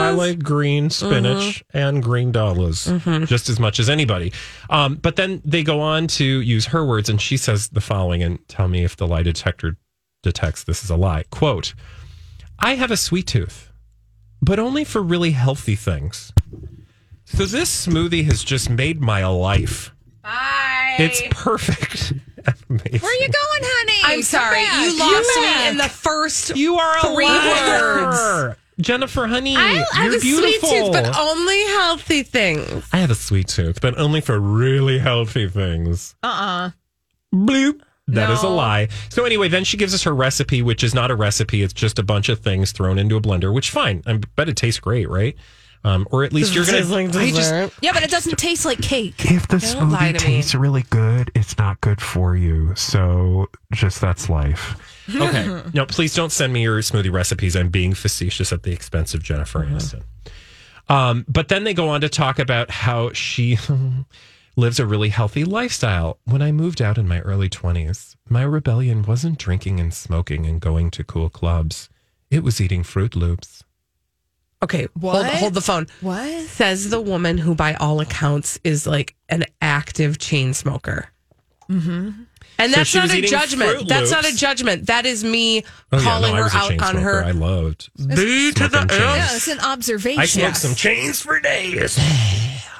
Mm-hmm. 0.00 0.16
like 0.18 0.38
green 0.42 0.90
spinach 0.90 1.64
and 1.74 2.02
green 2.02 2.30
dollars 2.32 2.84
just 3.26 3.48
as 3.48 3.58
much 3.58 3.80
as 3.80 3.88
anybody. 3.90 4.32
Um, 4.68 4.94
but 4.96 5.16
then 5.16 5.42
they 5.44 5.62
go 5.62 5.80
on 5.80 6.06
to 6.08 6.24
use 6.24 6.66
her 6.66 6.84
words, 6.84 7.08
and 7.08 7.20
she 7.20 7.36
says 7.36 7.68
the 7.68 7.80
following, 7.80 8.22
and 8.22 8.38
tell 8.48 8.68
me 8.68 8.84
if 8.84 8.96
the 8.96 9.06
lie 9.06 9.22
detector 9.22 9.76
detects 10.22 10.64
this 10.64 10.84
is 10.84 10.90
a 10.90 10.96
lie. 10.96 11.24
Quote: 11.30 11.74
I 12.58 12.74
have 12.74 12.90
a 12.90 12.96
sweet 12.96 13.26
tooth, 13.26 13.70
but 14.42 14.58
only 14.58 14.84
for 14.84 15.00
really 15.02 15.30
healthy 15.32 15.74
things. 15.76 16.32
So 17.24 17.46
this 17.46 17.86
smoothie 17.86 18.24
has 18.24 18.42
just 18.44 18.68
made 18.68 19.00
my 19.00 19.24
life. 19.26 19.92
Bye. 20.22 20.96
It's 20.98 21.22
perfect. 21.30 22.12
Amazing. 22.68 23.00
Where 23.00 23.10
are 23.10 23.14
you 23.14 23.28
going, 23.28 23.62
honey? 23.62 24.00
I'm 24.14 24.22
sorry. 24.22 24.64
Come 24.64 24.82
You 24.84 24.98
lost 24.98 25.30
Come 25.34 25.42
me 25.44 25.50
back. 25.50 25.70
in 25.72 25.76
the 25.78 25.88
first 25.88 26.56
You 26.56 26.76
are 26.76 26.98
a 26.98 27.00
three 27.14 27.26
liar. 27.26 28.04
words. 28.06 28.56
Jennifer, 28.80 29.26
honey, 29.26 29.56
I 29.56 29.84
have 29.92 30.06
you're 30.06 30.16
a 30.16 30.20
beautiful. 30.20 30.68
sweet 30.68 30.84
tooth, 30.84 30.92
but 30.92 31.18
only 31.18 31.62
healthy 31.66 32.22
things. 32.22 32.88
I 32.92 32.98
have 32.98 33.10
a 33.10 33.14
sweet 33.14 33.48
tooth, 33.48 33.80
but 33.82 33.98
only 33.98 34.22
for 34.22 34.38
really 34.40 34.98
healthy 34.98 35.48
things. 35.48 36.14
Uh-uh. 36.22 36.70
Bloop. 37.34 37.80
That 38.08 38.30
is 38.30 38.40
a 38.40 38.44
No. 38.44 38.54
lie. 38.56 38.88
So 39.10 39.24
anyway, 39.26 39.48
then 39.48 39.64
she 39.64 39.76
gives 39.76 39.92
us 39.94 40.02
her 40.04 40.14
recipe, 40.14 40.62
which 40.62 40.82
is 40.82 40.94
not 40.94 41.10
a 41.10 41.14
recipe. 41.14 41.62
It's 41.62 41.74
just 41.74 41.98
a 41.98 42.02
bunch 42.02 42.28
of 42.30 42.40
things 42.40 42.72
thrown 42.72 42.98
into 42.98 43.16
a 43.16 43.20
blender, 43.20 43.52
which 43.52 43.70
fine. 43.70 44.02
I 44.06 44.14
bet 44.34 44.48
it 44.48 44.56
tastes 44.56 44.80
great, 44.80 45.08
right? 45.10 45.36
Um, 45.82 46.06
or 46.10 46.24
at 46.24 46.32
least 46.32 46.54
you're 46.54 46.66
gonna. 46.66 46.78
I 47.18 47.30
just, 47.30 47.74
Yeah, 47.80 47.92
but 47.92 48.02
it 48.02 48.10
doesn't 48.10 48.36
taste 48.38 48.66
like 48.66 48.82
cake. 48.82 49.30
If 49.30 49.48
the 49.48 49.58
Don't 49.58 49.90
smoothie 49.90 50.08
to 50.08 50.12
me. 50.12 50.18
tastes 50.18 50.54
really 50.54 50.82
good, 50.90 51.30
it's 51.34 51.56
not 51.56 51.80
good 51.80 52.02
for 52.02 52.36
you. 52.36 52.74
So 52.74 53.48
just 53.72 54.00
that's 54.00 54.28
life. 54.28 54.76
okay. 55.14 55.62
No, 55.72 55.86
please 55.86 56.14
don't 56.14 56.30
send 56.32 56.52
me 56.52 56.62
your 56.62 56.80
smoothie 56.80 57.10
recipes. 57.10 57.56
I'm 57.56 57.70
being 57.70 57.94
facetious 57.94 58.52
at 58.52 58.62
the 58.62 58.72
expense 58.72 59.14
of 59.14 59.22
Jennifer 59.22 59.64
Aniston. 59.64 60.02
Um, 60.90 61.24
but 61.28 61.48
then 61.48 61.64
they 61.64 61.72
go 61.72 61.88
on 61.88 62.02
to 62.02 62.08
talk 62.08 62.38
about 62.38 62.70
how 62.70 63.12
she 63.12 63.56
lives 64.56 64.78
a 64.78 64.86
really 64.86 65.08
healthy 65.08 65.44
lifestyle. 65.44 66.18
When 66.24 66.42
I 66.42 66.52
moved 66.52 66.82
out 66.82 66.98
in 66.98 67.08
my 67.08 67.20
early 67.20 67.48
20s, 67.48 68.16
my 68.28 68.42
rebellion 68.42 69.02
wasn't 69.02 69.38
drinking 69.38 69.80
and 69.80 69.94
smoking 69.94 70.44
and 70.46 70.60
going 70.60 70.90
to 70.90 71.04
cool 71.04 71.30
clubs. 71.30 71.88
It 72.30 72.42
was 72.42 72.60
eating 72.60 72.82
Froot 72.82 73.16
Loops. 73.16 73.64
Okay, 74.62 74.88
hold, 75.00 75.14
What? 75.14 75.26
hold 75.34 75.54
the 75.54 75.60
phone. 75.62 75.86
What? 76.02 76.42
Says 76.42 76.90
the 76.90 77.00
woman 77.00 77.38
who, 77.38 77.54
by 77.54 77.74
all 77.74 78.00
accounts, 78.00 78.58
is 78.62 78.86
like 78.86 79.14
an 79.28 79.44
active 79.62 80.18
chain 80.18 80.52
smoker. 80.52 81.08
Mm-hmm. 81.70 82.10
And 82.58 82.74
that's 82.74 82.90
she 82.90 82.98
not 82.98 83.10
a 83.14 83.22
judgment. 83.22 83.88
That's 83.88 84.10
not 84.10 84.26
a 84.26 84.34
judgment. 84.36 84.86
That 84.88 85.06
is 85.06 85.24
me 85.24 85.64
Oh, 85.92 85.96
yeah, 85.98 86.02
calling 86.04 86.34
no, 86.34 86.42
her 86.42 86.50
out 86.52 86.72
on 86.72 86.78
smoker. 86.78 86.98
her. 87.00 87.24
I 87.24 87.30
loved 87.30 87.88
B 87.96 88.52
to 88.52 88.68
the 88.68 88.68
smoking 88.68 88.88
chains. 88.88 89.00
Yeah, 89.00 89.36
it's 89.36 89.48
an 89.48 89.60
observation. 89.60 90.20
I 90.20 90.24
smoked 90.26 90.42
Yes. 90.48 90.62
some 90.62 90.74
chains 90.74 91.22
for 91.22 91.40
days. 91.40 91.96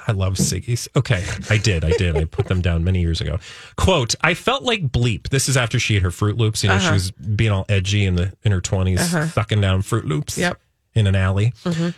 I 0.06 0.12
love 0.12 0.34
ciggies. 0.34 0.88
Okay, 0.96 1.24
I 1.48 1.56
did. 1.56 1.84
I 1.84 1.92
did. 1.92 2.16
I 2.16 2.24
put 2.24 2.48
them 2.48 2.60
down 2.60 2.82
many 2.84 3.00
years 3.00 3.20
ago. 3.22 3.38
Quote, 3.76 4.14
I 4.22 4.34
felt 4.34 4.64
like 4.64 4.88
bleep. 4.88 5.28
This 5.30 5.48
is 5.48 5.56
after 5.56 5.78
she 5.78 5.96
ate 5.96 6.02
her 6.02 6.10
Froot 6.10 6.36
Loops. 6.36 6.62
You 6.64 6.68
know, 6.70 6.78
she 6.78 6.90
was 6.92 7.10
being 7.12 7.52
all 7.52 7.64
edgy 7.68 8.04
in 8.04 8.16
the 8.16 8.32
in 8.42 8.52
her 8.52 8.60
20s, 8.60 9.32
sucking 9.32 9.60
down 9.62 9.82
Froot 9.82 10.04
Loops 10.04 10.36
Yep. 10.36 10.60
In 10.94 11.06
an 11.06 11.14
alley. 11.14 11.52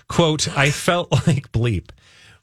Quote, 0.09 0.57
I 0.57 0.70
felt 0.70 1.11
like 1.26 1.50
bleep, 1.52 1.90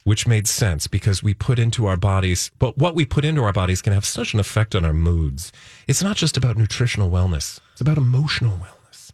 which 0.04 0.26
made 0.26 0.48
sense 0.48 0.86
because 0.86 1.22
we 1.22 1.34
put 1.34 1.58
into 1.58 1.86
our 1.86 1.96
bodies, 1.96 2.50
but 2.58 2.76
what 2.76 2.94
we 2.94 3.04
put 3.04 3.24
into 3.24 3.42
our 3.44 3.52
bodies 3.52 3.82
can 3.82 3.92
have 3.92 4.04
such 4.04 4.34
an 4.34 4.40
effect 4.40 4.74
on 4.74 4.84
our 4.84 4.92
moods. 4.92 5.52
It's 5.86 6.02
not 6.02 6.16
just 6.16 6.36
about 6.36 6.56
nutritional 6.56 7.10
wellness, 7.10 7.60
it's 7.72 7.80
about 7.80 7.98
emotional 7.98 8.58
wellness. 8.58 9.12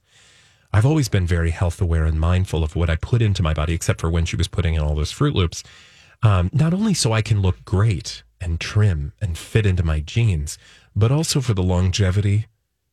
I've 0.72 0.87
always 0.87 1.09
been 1.09 1.27
very 1.27 1.51
health 1.51 1.81
aware 1.81 2.05
and 2.05 2.20
mindful 2.20 2.62
of 2.62 2.77
what 2.77 2.90
I 2.90 2.96
put 2.96 3.22
into 3.22 3.42
my 3.42 3.55
body, 3.55 3.75
except 3.75 4.01
for 4.01 4.11
when 4.11 4.25
she 4.27 4.37
was 4.37 4.49
putting 4.49 4.75
in 4.75 4.83
all 4.83 4.94
those 4.94 5.12
Froot 5.12 5.35
Loops. 5.35 5.62
Um, 6.22 6.51
not 6.53 6.75
only 6.75 6.94
so 6.94 7.12
I 7.12 7.22
can 7.22 7.40
look 7.40 7.64
great 7.64 8.22
and 8.40 8.61
trim 8.61 9.12
and 9.20 9.38
fit 9.38 9.66
into 9.66 9.83
my 9.83 10.01
jeans, 10.01 10.59
but 10.94 11.12
also 11.12 11.40
for 11.40 11.55
the 11.55 11.62
longevity 11.62 12.46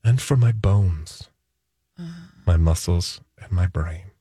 and 0.03 0.21
for 0.21 0.36
my 0.38 0.51
bones, 0.51 1.29
my 2.45 2.58
muscles, 2.58 3.21
and 3.41 3.51
my 3.51 3.67
brain. 3.67 4.12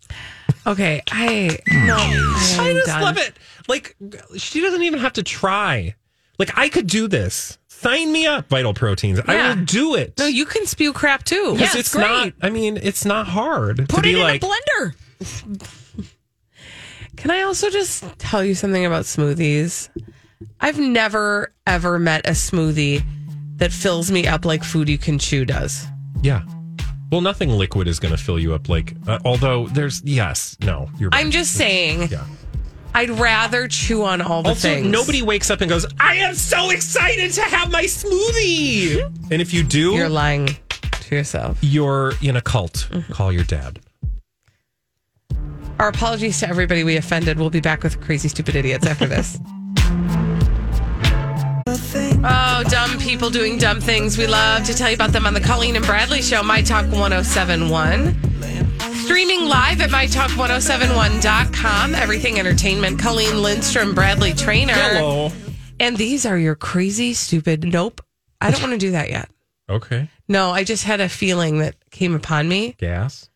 Okay, 0.66 1.03
I 1.11 1.59
oh, 1.72 1.75
no, 1.87 1.96
I, 1.98 2.57
I 2.61 2.72
just 2.75 2.87
done. 2.87 3.03
love 3.03 3.18
it. 3.18 3.35
Like 3.68 3.96
she 4.37 4.61
doesn't 4.61 4.83
even 4.83 5.01
have 5.01 5.14
to 5.14 5.22
try. 5.22 5.94
Like 6.38 6.57
I 6.57 6.68
could 6.68 6.87
do 6.87 7.09
this. 7.09 7.59
Sign 7.68 8.12
me 8.12 8.27
up, 8.27 8.48
Vital 8.48 8.75
Proteins. 8.75 9.20
I 9.27 9.48
will 9.57 9.64
do 9.64 9.96
it. 9.96 10.16
No, 10.18 10.27
you 10.27 10.44
can 10.44 10.66
spew 10.66 10.92
crap 10.92 11.25
too. 11.25 11.55
because 11.55 11.61
Yeah, 11.61 11.66
it's 11.66 11.88
it's 11.88 11.94
great. 11.94 12.03
not. 12.05 12.33
I 12.42 12.51
mean, 12.51 12.77
it's 12.81 13.05
not 13.05 13.27
hard 13.27 13.79
to 13.79 13.87
Put 13.87 14.05
be 14.05 14.12
it 14.12 14.16
in 14.18 14.22
like. 14.22 14.42
a 14.42 14.46
blender. 14.46 16.07
Can 17.16 17.31
I 17.31 17.42
also 17.42 17.70
just 17.70 18.05
tell 18.18 18.44
you 18.44 18.55
something 18.55 18.85
about 18.87 19.05
smoothies? 19.05 19.88
I've 20.61 20.79
never 20.79 21.53
ever 21.66 21.98
met 21.98 22.27
a 22.27 22.31
smoothie 22.33 23.05
that 23.57 23.72
fills 23.72 24.11
me 24.11 24.27
up 24.27 24.44
like 24.44 24.62
food 24.64 24.88
you 24.88 24.98
can 24.98 25.18
chew 25.18 25.44
does. 25.44 25.85
yeah. 26.22 26.42
Well, 27.12 27.20
nothing 27.20 27.51
liquid 27.51 27.87
is 27.88 28.01
going 28.01 28.16
to 28.16 28.20
fill 28.20 28.38
you 28.38 28.55
up. 28.55 28.70
Like, 28.70 28.94
uh, 29.07 29.18
although 29.25 29.66
there's 29.68 30.03
yes, 30.03 30.57
no. 30.62 30.88
You're. 30.98 31.11
I'm 31.12 31.27
right. 31.27 31.33
just 31.33 31.53
saying, 31.53 32.09
Yeah. 32.11 32.25
I'd 32.94 33.11
rather 33.11 33.68
chew 33.68 34.03
on 34.05 34.20
all 34.22 34.42
the 34.42 34.51
Also, 34.51 34.68
things. 34.68 34.87
nobody 34.87 35.22
wakes 35.22 35.51
up 35.51 35.61
and 35.61 35.68
goes, 35.68 35.87
"I 36.01 36.16
am 36.16 36.35
so 36.35 36.70
excited 36.70 37.31
to 37.33 37.42
have 37.42 37.70
my 37.70 37.85
smoothie." 37.85 39.03
and 39.31 39.40
if 39.42 39.53
you 39.55 39.62
do, 39.62 39.92
You're 39.92 40.09
lying 40.09 40.57
to 40.68 41.14
yourself. 41.14 41.59
you're 41.61 42.14
in 42.22 42.37
a 42.37 42.40
cult. 42.42 42.88
Mm-hmm. 42.90 43.12
Call 43.12 43.31
your 43.31 43.44
dad. 43.44 43.79
Our 45.79 45.88
apologies 45.88 46.38
to 46.40 46.48
everybody 46.48 46.83
we 46.85 46.96
offended. 46.96 47.38
We'll 47.38 47.51
be 47.51 47.61
back 47.61 47.83
with 47.83 48.01
crazy, 48.01 48.29
stupid 48.29 48.57
idiots 48.57 48.87
after 48.87 49.07
this. 49.07 49.38
Oh, 52.24 52.62
dumb 52.68 52.98
people 52.98 53.30
doing 53.30 53.58
dumb 53.58 53.80
things. 53.80 54.16
We 54.16 54.26
love 54.28 54.62
to 54.64 54.74
tell 54.74 54.88
you 54.88 54.94
about 54.94 55.11
them 55.12 55.26
on 55.26 55.35
the 55.35 55.40
Colleen 55.40 55.74
and 55.76 55.85
Bradley 55.85 56.22
Show, 56.22 56.42
My 56.42 56.62
Talk 56.62 56.85
1071. 56.87 58.16
Streaming 59.04 59.46
live 59.46 59.80
at 59.80 59.90
mytalk1071.com. 59.90 61.94
Everything 61.96 62.38
Entertainment. 62.38 62.98
Colleen 63.00 63.42
Lindstrom, 63.42 63.92
Bradley 63.94 64.32
Traynor. 64.32 64.74
Hello. 64.74 65.32
And 65.80 65.96
these 65.96 66.24
are 66.24 66.38
your 66.38 66.54
crazy, 66.54 67.12
stupid. 67.12 67.64
Nope. 67.64 68.00
I 68.40 68.50
don't 68.52 68.61
want 68.61 68.72
to 68.72 68.78
do 68.78 68.92
that 68.92 69.11
yet. 69.11 69.28
Okay. 69.68 70.08
No, 70.28 70.50
I 70.52 70.62
just 70.64 70.85
had 70.85 71.00
a 71.00 71.08
feeling 71.08 71.58
that 71.58 71.74
came 71.90 72.14
upon 72.14 72.48
me. 72.48 72.76
Gas. 72.78 73.28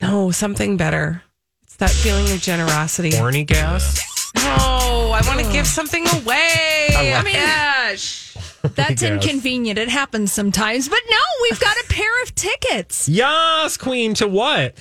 No, 0.00 0.30
something 0.30 0.76
better. 0.76 1.22
It's 1.64 1.74
that 1.76 1.90
feeling 1.90 2.30
of 2.32 2.40
generosity. 2.40 3.14
Horny 3.16 3.42
gas. 3.44 4.00
No, 4.36 5.10
I 5.12 5.20
want 5.26 5.40
to 5.44 5.52
give 5.52 5.66
something 5.66 6.06
away. 6.06 6.88
I 6.96 7.12
I 7.16 7.22
mean, 7.22 7.34
gosh. 7.34 8.27
That's 8.74 9.02
inconvenient. 9.02 9.78
It 9.78 9.88
happens 9.88 10.32
sometimes. 10.32 10.88
But 10.88 11.00
no, 11.10 11.16
we've 11.42 11.60
got 11.60 11.76
a 11.76 11.84
pair 11.88 12.22
of 12.22 12.34
tickets 12.34 13.08
Yes, 13.08 13.76
Queen. 13.76 14.14
To 14.14 14.26
what? 14.28 14.76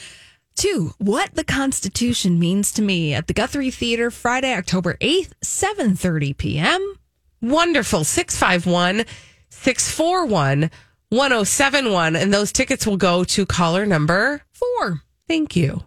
to 0.58 0.94
What 0.98 1.36
the 1.36 1.44
Constitution 1.44 2.40
Means 2.40 2.72
to 2.74 2.82
Me 2.82 3.14
at 3.14 3.28
the 3.28 3.34
Guthrie 3.34 3.70
Theater 3.72 4.10
Friday, 4.10 4.54
October 4.54 4.96
8th, 5.02 5.32
7.30 5.44 6.36
p.m. 6.38 6.96
Wonderful. 7.42 8.04
651 8.04 9.06
641 9.50 10.72
1071. 11.10 12.16
And 12.16 12.34
those 12.34 12.52
tickets 12.52 12.88
will 12.88 12.98
go 12.98 13.24
to 13.26 13.46
caller 13.46 13.86
number. 13.86 14.42
Four. 14.52 15.04
Thank 15.28 15.56
you. 15.56 15.84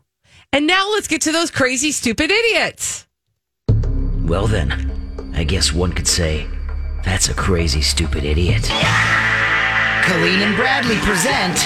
And 0.52 0.66
now 0.66 0.90
let's 0.90 1.08
get 1.08 1.22
to 1.22 1.32
those 1.32 1.50
crazy, 1.50 1.92
stupid 1.92 2.30
idiots. 2.30 3.06
Well, 4.22 4.46
then, 4.46 5.32
I 5.34 5.44
guess 5.44 5.72
one 5.72 5.92
could 5.92 6.06
say 6.08 6.46
that's 7.02 7.28
a 7.28 7.34
crazy, 7.34 7.80
stupid 7.80 8.24
idiot. 8.24 8.64
Colleen 10.04 10.40
and 10.40 10.56
Bradley 10.56 10.96
present 10.98 11.56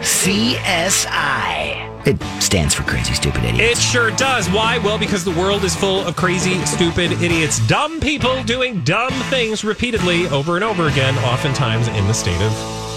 CSI. 0.00 1.82
It 2.04 2.20
stands 2.42 2.74
for 2.74 2.82
Crazy 2.82 3.14
Stupid 3.14 3.44
idiot. 3.44 3.60
It 3.60 3.78
sure 3.78 4.10
does. 4.10 4.50
Why? 4.50 4.78
Well, 4.78 4.98
because 4.98 5.24
the 5.24 5.30
world 5.30 5.62
is 5.62 5.76
full 5.76 6.00
of 6.00 6.16
crazy, 6.16 6.58
stupid 6.66 7.12
idiots. 7.22 7.64
Dumb 7.68 8.00
people 8.00 8.42
doing 8.42 8.82
dumb 8.82 9.12
things 9.30 9.62
repeatedly 9.62 10.26
over 10.26 10.56
and 10.56 10.64
over 10.64 10.88
again, 10.88 11.16
oftentimes 11.18 11.86
in 11.88 12.06
the 12.08 12.12
state 12.12 12.40
of 12.42 12.52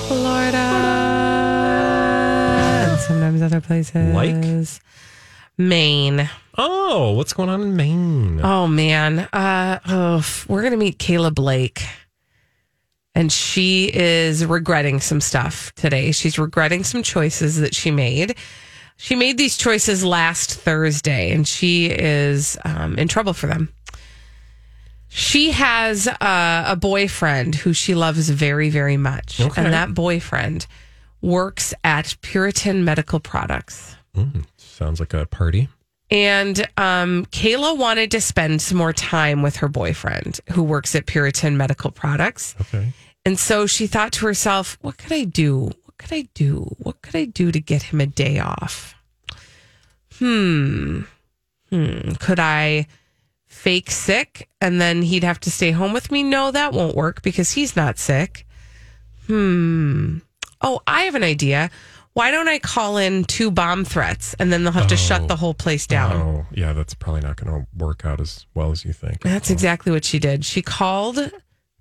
Florida. 0.08 0.58
And 2.88 3.00
sometimes 3.00 3.44
other 3.44 3.62
places. 3.62 4.14
Like? 4.16 4.36
Maine. 5.58 6.30
Oh, 6.58 7.12
what's 7.14 7.34
going 7.34 7.50
on 7.50 7.62
in 7.62 7.76
Maine? 7.76 8.40
Oh 8.44 8.68
man, 8.68 9.20
uh, 9.34 9.80
oh, 9.88 10.26
we're 10.48 10.64
gonna 10.64 10.78
meet 10.78 10.98
Kayla 11.00 11.34
Blake, 11.34 11.84
and 13.14 13.32
she 13.32 13.92
is 13.94 14.46
regretting 14.46 15.00
some 15.02 15.20
stuff 15.22 15.74
today. 15.76 16.12
She's 16.12 16.40
regretting 16.40 16.84
some 16.84 17.04
choices 17.04 17.58
that 17.60 17.76
she 17.76 17.92
made. 17.92 18.36
She 18.98 19.16
made 19.16 19.38
these 19.38 19.58
choices 19.58 20.06
last 20.06 20.54
Thursday, 20.54 21.32
and 21.32 21.46
she 21.46 21.88
is 21.88 22.58
um, 22.64 22.98
in 22.98 23.10
trouble 23.10 23.34
for 23.34 23.48
them. 23.48 23.74
She 25.10 25.52
has 25.52 26.08
uh, 26.08 26.64
a 26.68 26.76
boyfriend 26.78 27.56
who 27.56 27.74
she 27.74 27.96
loves 27.96 28.30
very, 28.30 28.70
very 28.70 28.98
much, 28.98 29.42
Okay. 29.42 29.62
and 29.64 29.74
that 29.74 29.94
boyfriend 29.94 30.68
works 31.22 31.74
at 31.84 32.16
Puritan 32.22 32.86
Medical 32.86 33.20
Products. 33.20 33.96
Mm, 34.16 34.46
sounds 34.58 35.00
like 35.02 35.14
a 35.14 35.26
party. 35.26 35.68
And 36.12 36.60
um, 36.78 37.26
Kayla 37.28 37.78
wanted 37.78 38.12
to 38.12 38.22
spend 38.22 38.62
some 38.62 38.78
more 38.78 38.94
time 38.94 39.42
with 39.42 39.58
her 39.58 39.68
boyfriend 39.68 40.40
who 40.52 40.62
works 40.64 40.96
at 40.96 41.08
Puritan 41.08 41.58
Medical 41.58 41.92
Products. 41.92 42.56
Okay. 42.62 42.94
And 43.26 43.40
so 43.40 43.66
she 43.66 43.88
thought 43.88 44.12
to 44.14 44.26
herself, 44.28 44.78
what 44.82 44.98
could 44.98 45.12
I 45.12 45.24
do? 45.24 45.72
What 45.84 45.98
could 45.98 46.14
I 46.14 46.28
do? 46.36 46.76
What 46.78 47.02
could 47.02 47.16
I 47.16 47.26
do 47.26 47.52
to 47.52 47.60
get 47.60 47.84
him 47.84 48.00
a 48.00 48.06
day 48.06 48.38
off? 48.38 48.94
Hmm. 50.20 51.02
Hmm. 51.72 52.12
Could 52.20 52.40
I 52.40 52.88
fake 53.48 53.90
sick 53.90 54.48
and 54.62 54.80
then 54.80 55.02
he'd 55.02 55.24
have 55.24 55.40
to 55.42 55.52
stay 55.52 55.72
home 55.72 55.92
with 55.92 56.12
me? 56.12 56.22
No, 56.22 56.52
that 56.52 56.72
won't 56.72 56.96
work 56.96 57.24
because 57.24 57.54
he's 57.54 57.76
not 57.76 57.98
sick. 57.98 58.46
Hmm. 59.26 60.20
Oh, 60.62 60.82
I 60.86 61.04
have 61.04 61.16
an 61.16 61.24
idea. 61.24 61.72
Why 62.16 62.32
don't 62.32 62.48
I 62.48 62.60
call 62.60 62.98
in 62.98 63.24
two 63.26 63.52
bomb 63.52 63.86
threats 63.86 64.34
and 64.40 64.52
then 64.52 64.64
they'll 64.64 64.74
have 64.74 64.88
to 64.88 64.98
shut 64.98 65.28
the 65.28 65.36
whole 65.36 65.54
place 65.54 65.86
down? 65.86 66.14
Oh, 66.14 66.46
yeah, 66.52 66.74
that's 66.74 66.94
probably 66.94 67.22
not 67.22 67.36
going 67.36 67.54
to 67.54 67.68
work 67.78 68.06
out 68.06 68.20
as 68.20 68.46
well 68.56 68.72
as 68.72 68.84
you 68.84 68.94
think. 68.94 69.22
That's 69.22 69.50
exactly 69.50 69.92
what 69.92 70.06
she 70.06 70.18
did. 70.18 70.44
She 70.46 70.62
called 70.62 71.32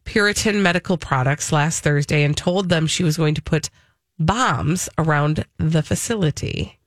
Puritan 0.05 0.63
Medical 0.63 0.99
Products 0.99 1.53
last 1.53 1.83
Thursday 1.85 2.25
and 2.25 2.37
told 2.37 2.69
them 2.69 2.87
she 2.87 3.05
was 3.05 3.17
going 3.17 3.37
to 3.37 3.43
put 3.43 3.71
bombs 4.19 4.89
around 4.99 5.45
the 5.59 5.83
facility. 5.83 6.79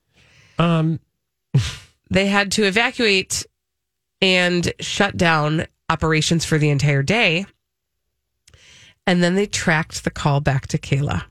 Um, 0.58 1.00
They 2.10 2.26
had 2.26 2.52
to 2.52 2.64
evacuate 2.64 3.46
and 4.20 4.72
shut 4.80 5.16
down 5.16 5.66
operations 5.90 6.44
for 6.44 6.58
the 6.58 6.70
entire 6.70 7.02
day. 7.02 7.46
And 9.06 9.22
then 9.22 9.34
they 9.34 9.46
tracked 9.46 10.04
the 10.04 10.10
call 10.10 10.40
back 10.40 10.66
to 10.68 10.78
Kayla. 10.78 11.24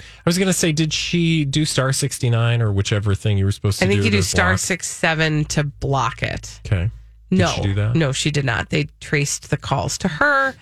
I 0.00 0.04
was 0.26 0.38
going 0.38 0.46
to 0.48 0.52
say, 0.52 0.72
did 0.72 0.92
she 0.92 1.44
do 1.44 1.64
star 1.64 1.92
69 1.92 2.62
or 2.62 2.72
whichever 2.72 3.14
thing 3.14 3.36
you 3.38 3.44
were 3.44 3.52
supposed 3.52 3.78
to 3.80 3.84
do? 3.84 3.88
I 3.90 3.92
think 3.92 4.00
do? 4.02 4.04
you 4.06 4.10
do 4.12 4.16
to 4.18 4.22
star 4.22 4.50
block? 4.52 4.58
six 4.60 4.86
seven 4.88 5.44
to 5.46 5.64
block 5.64 6.22
it. 6.22 6.60
Okay. 6.66 6.90
Did 7.30 7.38
No, 7.40 7.46
she 7.48 7.62
do 7.62 7.74
that? 7.74 7.94
no, 7.96 8.12
she 8.12 8.30
did 8.30 8.44
not. 8.44 8.70
They 8.70 8.88
traced 9.00 9.50
the 9.50 9.56
calls 9.56 9.98
to 9.98 10.08
her. 10.08 10.54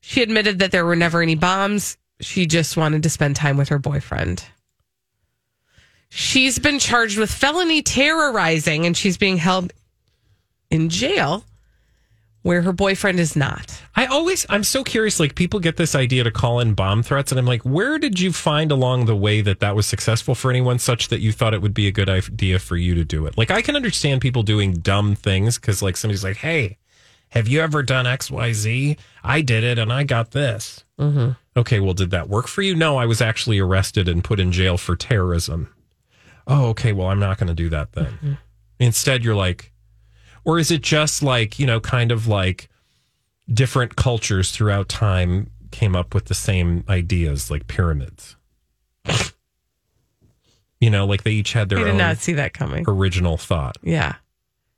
She 0.00 0.22
admitted 0.22 0.60
that 0.60 0.70
there 0.72 0.84
were 0.86 0.96
never 0.96 1.22
any 1.22 1.34
bombs. 1.34 1.96
She 2.20 2.46
just 2.46 2.76
wanted 2.76 3.02
to 3.02 3.10
spend 3.10 3.36
time 3.36 3.56
with 3.56 3.68
her 3.68 3.78
boyfriend. 3.78 4.44
She's 6.08 6.58
been 6.58 6.78
charged 6.78 7.18
with 7.18 7.30
felony 7.32 7.82
terrorizing 7.82 8.84
and 8.86 8.96
she's 8.96 9.16
being 9.16 9.38
held 9.38 9.72
in 10.70 10.88
jail 10.88 11.44
where 12.42 12.62
her 12.62 12.72
boyfriend 12.72 13.20
is 13.20 13.36
not. 13.36 13.80
I 13.94 14.06
always, 14.06 14.44
I'm 14.48 14.64
so 14.64 14.82
curious. 14.84 15.20
Like, 15.20 15.34
people 15.34 15.60
get 15.60 15.76
this 15.76 15.94
idea 15.94 16.24
to 16.24 16.30
call 16.30 16.60
in 16.60 16.74
bomb 16.74 17.02
threats, 17.02 17.32
and 17.32 17.38
I'm 17.38 17.46
like, 17.46 17.62
where 17.62 17.98
did 17.98 18.20
you 18.20 18.32
find 18.32 18.72
along 18.72 19.06
the 19.06 19.16
way 19.16 19.40
that 19.40 19.60
that 19.60 19.76
was 19.76 19.86
successful 19.86 20.34
for 20.34 20.50
anyone, 20.50 20.78
such 20.78 21.08
that 21.08 21.20
you 21.20 21.32
thought 21.32 21.54
it 21.54 21.62
would 21.62 21.74
be 21.74 21.86
a 21.86 21.92
good 21.92 22.08
idea 22.08 22.58
for 22.58 22.76
you 22.76 22.94
to 22.94 23.04
do 23.04 23.26
it? 23.26 23.38
Like, 23.38 23.50
I 23.50 23.62
can 23.62 23.76
understand 23.76 24.20
people 24.20 24.42
doing 24.42 24.74
dumb 24.74 25.14
things 25.14 25.58
because, 25.58 25.82
like, 25.82 25.96
somebody's 25.96 26.24
like, 26.24 26.38
hey, 26.38 26.78
have 27.30 27.48
you 27.48 27.60
ever 27.60 27.82
done 27.82 28.04
XYZ? 28.04 28.98
I 29.24 29.40
did 29.40 29.64
it 29.64 29.78
and 29.78 29.92
I 29.92 30.04
got 30.04 30.32
this. 30.32 30.84
Mm-hmm. 30.98 31.30
Okay, 31.56 31.80
well, 31.80 31.94
did 31.94 32.10
that 32.10 32.28
work 32.28 32.46
for 32.46 32.60
you? 32.60 32.74
No, 32.74 32.98
I 32.98 33.06
was 33.06 33.22
actually 33.22 33.58
arrested 33.58 34.08
and 34.08 34.22
put 34.22 34.38
in 34.38 34.52
jail 34.52 34.76
for 34.76 34.96
terrorism. 34.96 35.72
Oh, 36.46 36.66
okay, 36.70 36.92
well, 36.92 37.08
I'm 37.08 37.20
not 37.20 37.38
going 37.38 37.48
to 37.48 37.54
do 37.54 37.70
that 37.70 37.92
then. 37.92 38.38
Instead, 38.78 39.24
you're 39.24 39.34
like, 39.34 39.71
or 40.44 40.58
is 40.58 40.70
it 40.70 40.82
just 40.82 41.22
like, 41.22 41.58
you 41.58 41.66
know, 41.66 41.80
kind 41.80 42.12
of 42.12 42.26
like 42.26 42.68
different 43.52 43.96
cultures 43.96 44.50
throughout 44.50 44.88
time 44.88 45.50
came 45.70 45.96
up 45.96 46.14
with 46.14 46.26
the 46.26 46.34
same 46.34 46.84
ideas, 46.88 47.50
like 47.50 47.66
pyramids? 47.66 48.36
You 50.80 50.90
know, 50.90 51.06
like 51.06 51.22
they 51.22 51.30
each 51.30 51.52
had 51.52 51.68
their 51.68 51.78
I 51.78 51.84
did 51.84 51.90
own 51.92 51.98
not 51.98 52.18
see 52.18 52.32
that 52.32 52.54
coming. 52.54 52.84
original 52.88 53.36
thought. 53.36 53.76
Yeah. 53.82 54.16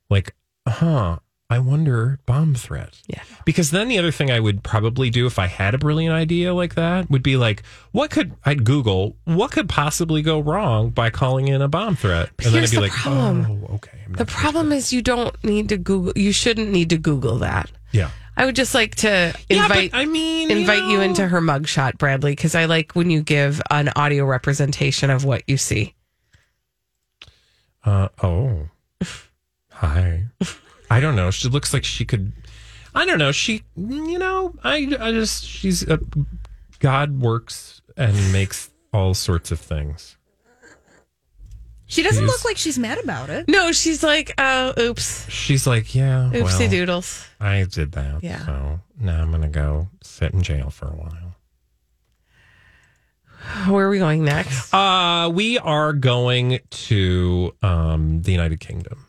Like, 0.07 0.35
huh, 0.67 1.17
I 1.47 1.59
wonder 1.59 2.17
bomb 2.25 2.55
threat. 2.55 2.99
Yeah. 3.07 3.21
Because 3.45 3.69
then 3.69 3.87
the 3.87 3.99
other 3.99 4.11
thing 4.11 4.31
I 4.31 4.39
would 4.39 4.63
probably 4.63 5.11
do 5.11 5.27
if 5.27 5.37
I 5.37 5.45
had 5.45 5.75
a 5.75 5.77
brilliant 5.77 6.13
idea 6.15 6.55
like 6.55 6.73
that 6.73 7.07
would 7.11 7.21
be 7.21 7.37
like, 7.37 7.61
what 7.91 8.09
could 8.09 8.33
I'd 8.45 8.63
Google 8.63 9.15
what 9.25 9.51
could 9.51 9.69
possibly 9.69 10.23
go 10.23 10.39
wrong 10.39 10.89
by 10.89 11.11
calling 11.11 11.47
in 11.47 11.61
a 11.61 11.67
bomb 11.67 11.95
threat? 11.95 12.31
But 12.37 12.47
and 12.47 12.55
then 12.55 12.63
I'd 12.63 12.69
be 12.71 12.75
the 12.77 12.81
like, 12.81 12.91
problem. 12.91 13.63
oh, 13.69 13.75
okay. 13.75 13.91
The 14.09 14.25
problem 14.25 14.71
is 14.71 14.91
you 14.91 15.03
don't 15.03 15.35
need 15.43 15.69
to 15.69 15.77
Google 15.77 16.13
you 16.15 16.31
shouldn't 16.31 16.69
need 16.71 16.89
to 16.89 16.97
Google 16.97 17.37
that. 17.39 17.69
yeah. 17.91 18.09
I 18.37 18.45
would 18.45 18.55
just 18.55 18.73
like 18.73 18.95
to 18.95 19.33
Yeah, 19.47 19.63
invite 19.63 19.91
I 19.93 20.03
mean, 20.05 20.51
invite 20.51 20.79
you 20.89 20.97
know- 20.97 21.01
into 21.01 21.25
her 21.27 21.39
mugshot, 21.41 21.97
Bradley, 21.99 22.31
because 22.33 22.53
I 22.55 22.65
like 22.65 22.91
when 22.93 23.09
you 23.09 23.21
give 23.21 23.61
an 23.71 23.89
audio 23.95 24.25
representation 24.25 25.09
of 25.11 25.23
what 25.23 25.43
you 25.47 25.55
see. 25.57 25.93
Uh 27.85 28.09
oh. 28.23 28.67
Hi. 29.73 30.25
I 30.89 30.99
don't 30.99 31.15
know. 31.15 31.31
She 31.31 31.49
looks 31.49 31.73
like 31.73 31.83
she 31.83 32.05
could. 32.05 32.31
I 32.93 33.05
don't 33.05 33.19
know. 33.19 33.31
She, 33.31 33.63
you 33.75 34.17
know, 34.19 34.53
I, 34.63 34.95
I 34.99 35.11
just 35.11 35.45
she's 35.45 35.83
a, 35.83 35.99
God 36.79 37.19
works 37.21 37.81
and 37.97 38.15
makes 38.31 38.69
all 38.93 39.13
sorts 39.13 39.51
of 39.51 39.59
things. 39.59 40.17
She 41.87 42.01
doesn't 42.01 42.23
She's- 42.23 42.31
look 42.31 42.43
like 42.45 42.57
she's 42.57 42.79
mad 42.79 42.97
about 43.03 43.29
it. 43.29 43.47
No, 43.47 43.71
she's 43.71 44.01
like, 44.01 44.33
oh, 44.39 44.73
oops, 44.79 45.29
She's 45.29 45.67
like, 45.67 45.93
yeah, 45.93 46.31
oopsie 46.33 46.59
well, 46.61 46.69
doodles. 46.69 47.27
I 47.39 47.63
did 47.69 47.91
that. 47.91 48.23
Yeah. 48.23 48.43
So 48.45 48.79
now 48.99 49.21
I'm 49.21 49.29
gonna 49.31 49.49
go 49.49 49.87
sit 50.01 50.33
in 50.33 50.41
jail 50.41 50.69
for 50.71 50.87
a 50.87 50.95
while. 50.95 51.35
Where 53.71 53.85
are 53.85 53.89
we 53.91 53.99
going 53.99 54.23
next? 54.25 54.73
Uh, 54.73 55.29
we 55.31 55.59
are 55.59 55.93
going 55.93 56.59
to 56.71 57.53
um 57.61 58.23
the 58.23 58.31
United 58.31 58.59
Kingdom. 58.59 59.04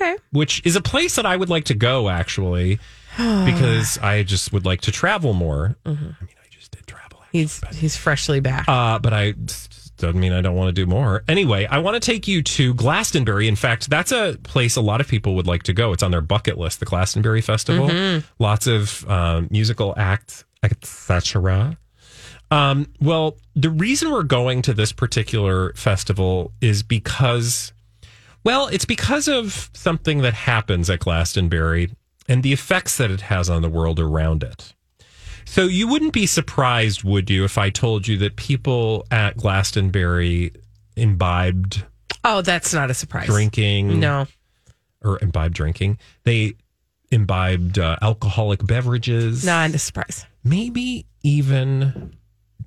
Okay. 0.00 0.16
which 0.30 0.62
is 0.64 0.76
a 0.76 0.80
place 0.80 1.16
that 1.16 1.26
I 1.26 1.36
would 1.36 1.48
like 1.50 1.64
to 1.64 1.74
go 1.74 2.08
actually, 2.08 2.78
because 3.16 3.98
I 3.98 4.22
just 4.22 4.52
would 4.52 4.64
like 4.64 4.80
to 4.82 4.92
travel 4.92 5.32
more. 5.32 5.76
Mm-hmm. 5.84 6.04
I 6.04 6.24
mean, 6.24 6.36
I 6.42 6.48
just 6.50 6.70
did 6.70 6.86
travel. 6.86 7.20
Actually, 7.22 7.40
he's 7.40 7.60
he's 7.74 7.96
freshly 7.96 8.40
back. 8.40 8.68
Uh, 8.68 8.98
but 8.98 9.12
I 9.12 9.34
doesn't 9.96 10.20
mean 10.20 10.32
I 10.32 10.40
don't 10.40 10.54
want 10.54 10.68
to 10.68 10.72
do 10.72 10.86
more. 10.86 11.24
Anyway, 11.26 11.66
I 11.66 11.78
want 11.78 12.00
to 12.00 12.00
take 12.00 12.28
you 12.28 12.40
to 12.42 12.72
Glastonbury. 12.74 13.48
In 13.48 13.56
fact, 13.56 13.90
that's 13.90 14.12
a 14.12 14.38
place 14.44 14.76
a 14.76 14.80
lot 14.80 15.00
of 15.00 15.08
people 15.08 15.34
would 15.34 15.48
like 15.48 15.64
to 15.64 15.72
go. 15.72 15.92
It's 15.92 16.04
on 16.04 16.12
their 16.12 16.20
bucket 16.20 16.56
list, 16.56 16.78
the 16.78 16.86
Glastonbury 16.86 17.40
Festival. 17.40 17.88
Mhm. 17.88 18.22
Lots 18.38 18.68
of 18.68 19.08
um, 19.10 19.48
musical 19.50 19.94
acts, 19.96 20.44
etc. 20.62 21.76
Um, 22.50 22.86
well, 23.00 23.36
the 23.56 23.70
reason 23.70 24.10
we're 24.10 24.22
going 24.22 24.62
to 24.62 24.72
this 24.74 24.92
particular 24.92 25.72
festival 25.74 26.52
is 26.60 26.82
because, 26.82 27.72
well, 28.44 28.68
it's 28.68 28.84
because 28.84 29.28
of 29.28 29.70
something 29.74 30.22
that 30.22 30.34
happens 30.34 30.88
at 30.90 31.00
Glastonbury 31.00 31.90
and 32.28 32.42
the 32.42 32.52
effects 32.52 32.96
that 32.98 33.10
it 33.10 33.22
has 33.22 33.48
on 33.48 33.62
the 33.62 33.68
world 33.68 33.98
around 33.98 34.42
it. 34.42 34.74
So 35.44 35.62
you 35.62 35.88
wouldn't 35.88 36.12
be 36.12 36.26
surprised, 36.26 37.04
would 37.04 37.30
you, 37.30 37.44
if 37.44 37.56
I 37.56 37.70
told 37.70 38.06
you 38.06 38.18
that 38.18 38.36
people 38.36 39.06
at 39.10 39.38
Glastonbury 39.38 40.52
imbibed 40.94 41.84
oh, 42.24 42.42
that's 42.42 42.74
not 42.74 42.90
a 42.90 42.94
surprise. 42.94 43.26
drinking? 43.26 44.00
No. 44.00 44.26
Or 45.02 45.18
imbibed 45.22 45.54
drinking. 45.54 45.98
They 46.24 46.54
imbibed 47.10 47.78
uh, 47.78 47.96
alcoholic 48.02 48.66
beverages. 48.66 49.44
Not 49.44 49.70
a 49.70 49.78
surprise. 49.78 50.26
Maybe 50.44 51.06
even 51.22 52.16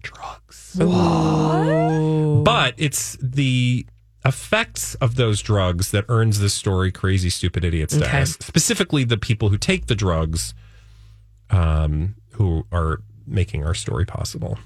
drugs. 0.02 0.76
But 0.78 2.74
it's 2.78 3.18
the 3.22 3.86
effects 4.26 4.96
of 4.96 5.16
those 5.16 5.42
drugs 5.42 5.92
that 5.92 6.06
earns 6.10 6.40
this 6.40 6.54
story 6.54 6.92
crazy 6.92 7.30
stupid 7.30 7.64
idiot 7.64 7.92
Okay. 7.94 8.04
status. 8.06 8.32
Specifically, 8.42 9.04
the 9.04 9.18
people 9.18 9.50
who 9.50 9.58
take 9.58 9.88
the 9.88 9.96
drugs, 9.96 10.54
um, 11.50 12.16
who 12.34 12.66
are 12.72 13.02
making 13.26 13.66
our 13.66 13.74
story 13.74 14.06
possible. 14.06 14.58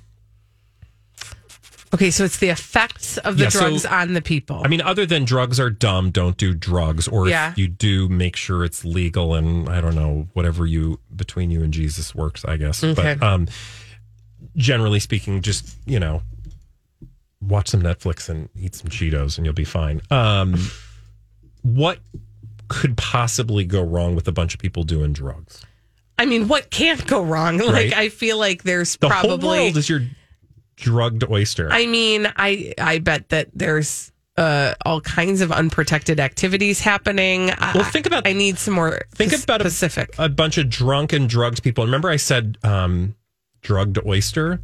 Okay, 1.93 2.11
so 2.11 2.25
it's 2.25 2.39
the 2.39 2.49
effects 2.49 3.17
of 3.19 3.37
the 3.37 3.43
Yeah, 3.43 3.49
so- 3.49 3.59
drugs 3.61 3.85
on 3.85 4.13
the 4.13 4.21
people. 4.21 4.61
I 4.65 4.67
mean, 4.67 4.81
other 4.81 5.05
than 5.05 5.23
drugs 5.23 5.59
are 5.61 5.69
dumb, 5.69 6.11
don't 6.11 6.35
do 6.35 6.53
drugs. 6.53 7.07
Or 7.07 7.29
Yeah. 7.29 7.51
if 7.51 7.57
you 7.57 7.67
do, 7.69 8.09
make 8.09 8.35
sure 8.35 8.65
it's 8.65 8.83
legal 8.83 9.33
and 9.35 9.69
I 9.69 9.79
don't 9.79 9.95
know, 9.95 10.27
whatever 10.33 10.65
you 10.65 10.99
between 11.15 11.51
you 11.51 11.63
and 11.63 11.73
Jesus 11.73 12.13
works, 12.13 12.43
I 12.43 12.57
guess. 12.57 12.83
Okay. 12.83 13.15
But 13.17 13.23
um, 13.25 13.47
generally 14.57 14.99
speaking, 14.99 15.41
just, 15.41 15.75
you 15.85 15.99
know, 15.99 16.21
watch 17.47 17.69
some 17.69 17.81
Netflix 17.81 18.29
and 18.29 18.49
eat 18.55 18.75
some 18.75 18.89
Cheetos 18.89 19.37
and 19.37 19.45
you'll 19.45 19.53
be 19.53 19.63
fine. 19.65 20.01
Um, 20.11 20.55
what 21.61 21.99
could 22.67 22.97
possibly 22.97 23.65
go 23.65 23.81
wrong 23.83 24.15
with 24.15 24.27
a 24.27 24.31
bunch 24.31 24.53
of 24.53 24.59
people 24.59 24.83
doing 24.83 25.13
drugs? 25.13 25.63
I 26.17 26.25
mean, 26.25 26.47
what 26.47 26.69
can't 26.71 27.05
go 27.07 27.23
wrong? 27.23 27.57
Like, 27.65 27.93
I 27.93 28.09
feel 28.09 28.37
like 28.37 28.63
there's 28.63 28.95
The 28.97 29.09
whole 29.09 29.37
probably. 29.37 29.59
world 29.59 29.77
is 29.77 29.89
your 29.89 30.01
drugged 30.77 31.23
oyster. 31.29 31.69
I 31.71 31.85
mean, 31.85 32.31
I 32.35 32.73
I 32.77 32.99
bet 32.99 33.29
that 33.29 33.49
there's 33.53 34.11
uh, 34.37 34.73
all 34.85 34.99
kinds 35.01 35.41
of 35.41 35.51
unprotected 35.51 36.19
activities 36.19 36.79
happening. 36.81 37.51
Well, 37.73 37.83
think 37.85 38.05
about. 38.05 38.27
I 38.27 38.33
need 38.33 38.57
some 38.57 38.73
more. 38.73 39.01
Think 39.13 39.31
pos- 39.31 39.43
about 39.43 39.61
specific. 39.61 40.13
A, 40.17 40.25
a 40.25 40.29
bunch 40.29 40.57
of 40.57 40.69
drunk 40.69 41.13
and 41.13 41.29
drugged 41.29 41.63
people. 41.63 41.85
Remember, 41.85 42.09
I 42.09 42.17
said 42.17 42.57
um, 42.63 43.15
drugged 43.61 43.97
oyster. 44.05 44.59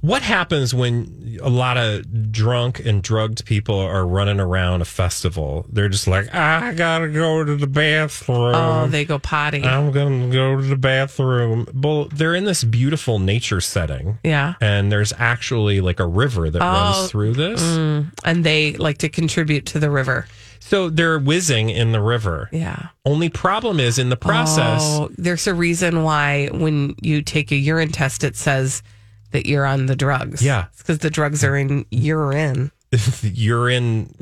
What 0.00 0.22
happens 0.22 0.72
when 0.74 1.38
a 1.42 1.50
lot 1.50 1.76
of 1.76 2.32
drunk 2.32 2.80
and 2.84 3.02
drugged 3.02 3.44
people 3.44 3.78
are 3.78 4.06
running 4.06 4.40
around 4.40 4.80
a 4.80 4.86
festival? 4.86 5.66
They're 5.70 5.90
just 5.90 6.06
like, 6.06 6.34
I 6.34 6.72
gotta 6.72 7.08
go 7.08 7.44
to 7.44 7.54
the 7.54 7.66
bathroom. 7.66 8.54
Oh, 8.54 8.86
they 8.86 9.04
go 9.04 9.18
potty. 9.18 9.62
I'm 9.62 9.90
gonna 9.92 10.30
go 10.30 10.56
to 10.56 10.62
the 10.62 10.76
bathroom. 10.76 11.66
Well, 11.74 12.06
they're 12.06 12.34
in 12.34 12.44
this 12.44 12.64
beautiful 12.64 13.18
nature 13.18 13.60
setting. 13.60 14.18
Yeah. 14.24 14.54
And 14.60 14.90
there's 14.90 15.12
actually 15.18 15.82
like 15.82 16.00
a 16.00 16.06
river 16.06 16.48
that 16.48 16.62
Oh, 16.62 16.64
runs 16.66 17.10
through 17.10 17.34
this. 17.34 17.62
Mm, 17.62 18.10
and 18.24 18.42
they 18.44 18.72
like 18.74 18.98
to 18.98 19.10
contribute 19.10 19.66
to 19.66 19.78
the 19.78 19.90
river. 19.90 20.26
So 20.60 20.88
they're 20.88 21.18
whizzing 21.18 21.68
in 21.68 21.92
the 21.92 22.00
river. 22.00 22.48
Yeah. 22.52 22.88
Only 23.04 23.28
problem 23.28 23.80
is 23.80 23.98
in 23.98 24.08
the 24.08 24.16
process. 24.16 24.80
Oh, 24.82 25.10
there's 25.18 25.46
a 25.46 25.52
reason 25.54 26.04
why 26.04 26.46
when 26.52 26.94
you 27.02 27.20
take 27.22 27.50
a 27.52 27.56
urine 27.56 27.90
test, 27.90 28.24
it 28.24 28.36
says 28.36 28.82
that 29.32 29.46
you're 29.46 29.66
on 29.66 29.86
the 29.86 29.96
drugs. 29.96 30.42
Yeah. 30.42 30.66
Because 30.78 30.98
the 30.98 31.10
drugs 31.10 31.44
are 31.44 31.56
in 31.56 31.86
urine. 31.90 32.70
you're 33.22 33.70
in 33.70 34.14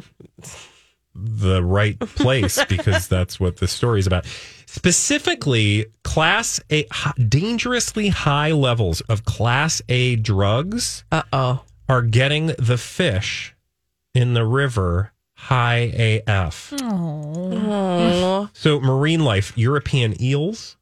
the 1.14 1.62
right 1.62 1.99
place 1.99 2.62
because 2.68 3.09
that's 3.09 3.40
what 3.40 3.57
the 3.57 3.68
story 3.68 4.01
is 4.01 4.07
about. 4.07 4.27
Specifically, 4.66 5.87
class 6.05 6.61
A, 6.71 6.87
dangerously 7.29 8.09
high 8.09 8.53
levels 8.53 9.01
of 9.03 9.25
class 9.25 9.81
A 9.88 10.16
drugs 10.16 11.05
Uh 11.11 11.23
oh. 11.33 11.64
are 11.88 12.03
getting 12.03 12.49
the 12.59 12.77
fish 12.77 13.55
in 14.14 14.35
the 14.35 14.44
river 14.44 15.12
high 15.35 16.21
AF. 16.27 16.73
Oh. 16.83 18.49
So, 18.53 18.81
marine 18.81 19.25
life, 19.25 19.57
European 19.57 20.21
eels, 20.21 20.77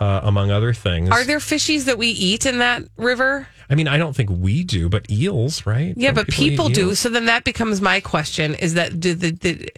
uh, 0.00 0.20
among 0.22 0.50
other 0.50 0.72
things. 0.72 1.10
Are 1.10 1.24
there 1.24 1.38
fishies 1.38 1.84
that 1.86 1.98
we 1.98 2.08
eat 2.08 2.46
in 2.46 2.58
that 2.58 2.84
river? 2.96 3.48
I 3.70 3.74
mean, 3.74 3.88
I 3.88 3.98
don't 3.98 4.14
think 4.16 4.30
we 4.30 4.64
do, 4.64 4.88
but 4.88 5.10
eels, 5.10 5.66
right? 5.66 5.92
Yeah, 5.96 6.12
but 6.12 6.26
people 6.28 6.70
eat 6.70 6.74
do. 6.74 6.94
So 6.94 7.08
then 7.10 7.26
that 7.26 7.44
becomes 7.44 7.80
my 7.80 8.00
question: 8.00 8.54
Is 8.54 8.74
that 8.74 8.98
do 9.00 9.14
the, 9.14 9.32
the 9.32 9.68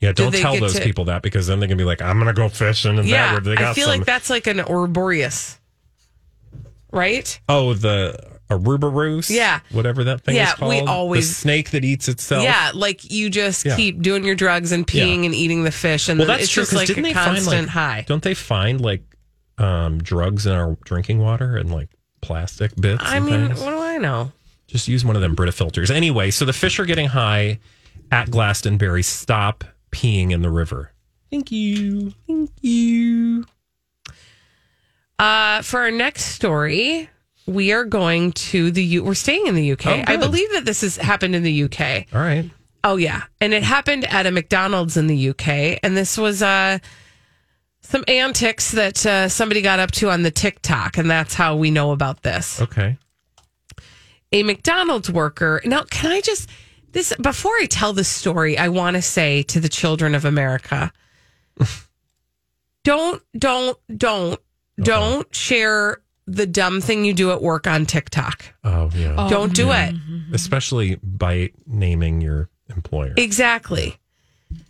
Yeah, 0.00 0.12
do 0.12 0.24
don't 0.24 0.32
they 0.32 0.40
tell 0.40 0.58
those 0.60 0.74
to- 0.74 0.80
people 0.82 1.06
that 1.06 1.22
because 1.22 1.46
then 1.46 1.58
they're 1.58 1.68
gonna 1.68 1.76
be 1.78 1.84
like, 1.84 2.00
"I'm 2.02 2.18
gonna 2.18 2.32
go 2.34 2.48
fishing 2.48 2.90
in 2.92 2.96
that 2.98 3.06
yeah? 3.06 3.34
river." 3.34 3.50
They 3.50 3.56
got 3.56 3.70
I 3.70 3.74
feel 3.74 3.86
some. 3.88 3.98
like 3.98 4.06
that's 4.06 4.30
like 4.30 4.46
an 4.46 4.60
Ouroboros, 4.60 5.58
right? 6.92 7.40
oh, 7.48 7.74
the 7.74 8.16
Ouroboros, 8.50 9.30
Yeah. 9.30 9.60
whatever 9.70 10.04
that 10.04 10.20
thing 10.24 10.36
Yeah, 10.36 10.48
is 10.50 10.54
called. 10.54 10.68
we 10.70 10.80
the 10.80 10.86
always- 10.86 11.34
snake 11.36 11.70
that 11.70 11.84
eats 11.84 12.06
itself. 12.08 12.44
Yeah, 12.44 12.70
like 12.74 13.10
you 13.10 13.30
just 13.30 13.64
Yeah. 13.64 13.76
keep 13.76 14.02
doing 14.02 14.24
your 14.24 14.34
drugs 14.34 14.72
and 14.72 14.86
peeing 14.86 15.20
Yeah. 15.20 15.24
and 15.26 15.34
eating 15.34 15.64
the 15.64 15.70
fish, 15.72 16.08
and 16.08 16.18
well, 16.18 16.28
then 16.28 16.34
that's 16.34 16.44
it's 16.44 16.52
true. 16.52 16.62
just 16.64 16.74
like 16.74 16.86
didn't 16.86 17.06
a 17.06 17.12
constant 17.14 17.62
like 17.62 17.68
high. 17.70 18.04
Don't 18.06 18.22
they 18.22 18.34
find 18.34 18.80
like 18.80 19.02
um, 19.58 19.98
drugs 19.98 20.46
in 20.46 20.52
our 20.52 20.76
drinking 20.84 21.18
water 21.18 21.56
and 21.56 21.70
like 21.70 21.90
plastic 22.20 22.74
bits? 22.76 23.02
I 23.04 23.16
and 23.16 23.26
mean, 23.26 23.46
things? 23.48 23.60
what 23.60 23.70
do 23.70 23.80
I 23.80 23.98
know? 23.98 24.32
just 24.72 24.88
use 24.88 25.04
one 25.04 25.16
of 25.16 25.22
them 25.22 25.34
Brita 25.34 25.52
filters. 25.52 25.90
Anyway, 25.90 26.30
so 26.30 26.44
the 26.44 26.52
fish 26.52 26.80
are 26.80 26.86
getting 26.86 27.08
high 27.08 27.60
at 28.10 28.30
Glastonbury. 28.30 29.02
Stop 29.02 29.64
peeing 29.90 30.30
in 30.30 30.40
the 30.40 30.50
river. 30.50 30.92
Thank 31.30 31.52
you. 31.52 32.14
Thank 32.26 32.50
you. 32.62 33.44
Uh, 35.18 35.62
for 35.62 35.80
our 35.80 35.90
next 35.90 36.24
story, 36.24 37.08
we 37.46 37.72
are 37.72 37.84
going 37.84 38.32
to 38.32 38.70
the 38.70 38.82
U. 38.82 39.04
We're 39.04 39.14
staying 39.14 39.46
in 39.46 39.54
the 39.54 39.72
UK. 39.72 39.86
Oh, 39.86 40.04
I 40.06 40.16
believe 40.16 40.50
that 40.52 40.64
this 40.64 40.80
has 40.80 40.96
happened 40.96 41.36
in 41.36 41.42
the 41.42 41.64
UK. 41.64 42.06
All 42.12 42.20
right. 42.20 42.50
Oh 42.84 42.96
yeah, 42.96 43.22
and 43.40 43.54
it 43.54 43.62
happened 43.62 44.04
at 44.06 44.26
a 44.26 44.32
McDonald's 44.32 44.96
in 44.96 45.06
the 45.06 45.28
UK, 45.28 45.78
and 45.84 45.96
this 45.96 46.18
was 46.18 46.42
uh 46.42 46.78
some 47.82 48.04
antics 48.08 48.72
that 48.72 49.04
uh, 49.04 49.28
somebody 49.28 49.60
got 49.60 49.78
up 49.78 49.90
to 49.92 50.10
on 50.10 50.22
the 50.22 50.30
TikTok, 50.30 50.98
and 50.98 51.10
that's 51.10 51.34
how 51.34 51.56
we 51.56 51.70
know 51.70 51.92
about 51.92 52.22
this. 52.22 52.60
Okay. 52.60 52.96
A 54.32 54.42
McDonald's 54.42 55.10
worker. 55.10 55.60
Now, 55.64 55.82
can 55.84 56.10
I 56.10 56.20
just 56.20 56.48
this 56.92 57.12
before 57.20 57.52
I 57.60 57.66
tell 57.66 57.92
the 57.92 58.04
story? 58.04 58.56
I 58.56 58.68
want 58.68 58.96
to 58.96 59.02
say 59.02 59.42
to 59.44 59.60
the 59.60 59.68
children 59.68 60.14
of 60.14 60.24
America, 60.24 60.92
don't, 62.84 63.22
don't, 63.36 63.78
don't, 63.94 64.40
don't 64.80 65.34
share 65.34 66.00
the 66.26 66.46
dumb 66.46 66.80
thing 66.80 67.04
you 67.04 67.12
do 67.12 67.30
at 67.30 67.42
work 67.42 67.66
on 67.66 67.84
TikTok. 67.84 68.54
Oh 68.64 68.90
yeah. 68.94 69.28
Don't 69.28 69.54
do 69.54 69.70
it. 69.72 69.94
Especially 70.32 70.96
by 71.02 71.50
naming 71.66 72.20
your 72.20 72.48
employer. 72.74 73.12
Exactly. 73.16 73.98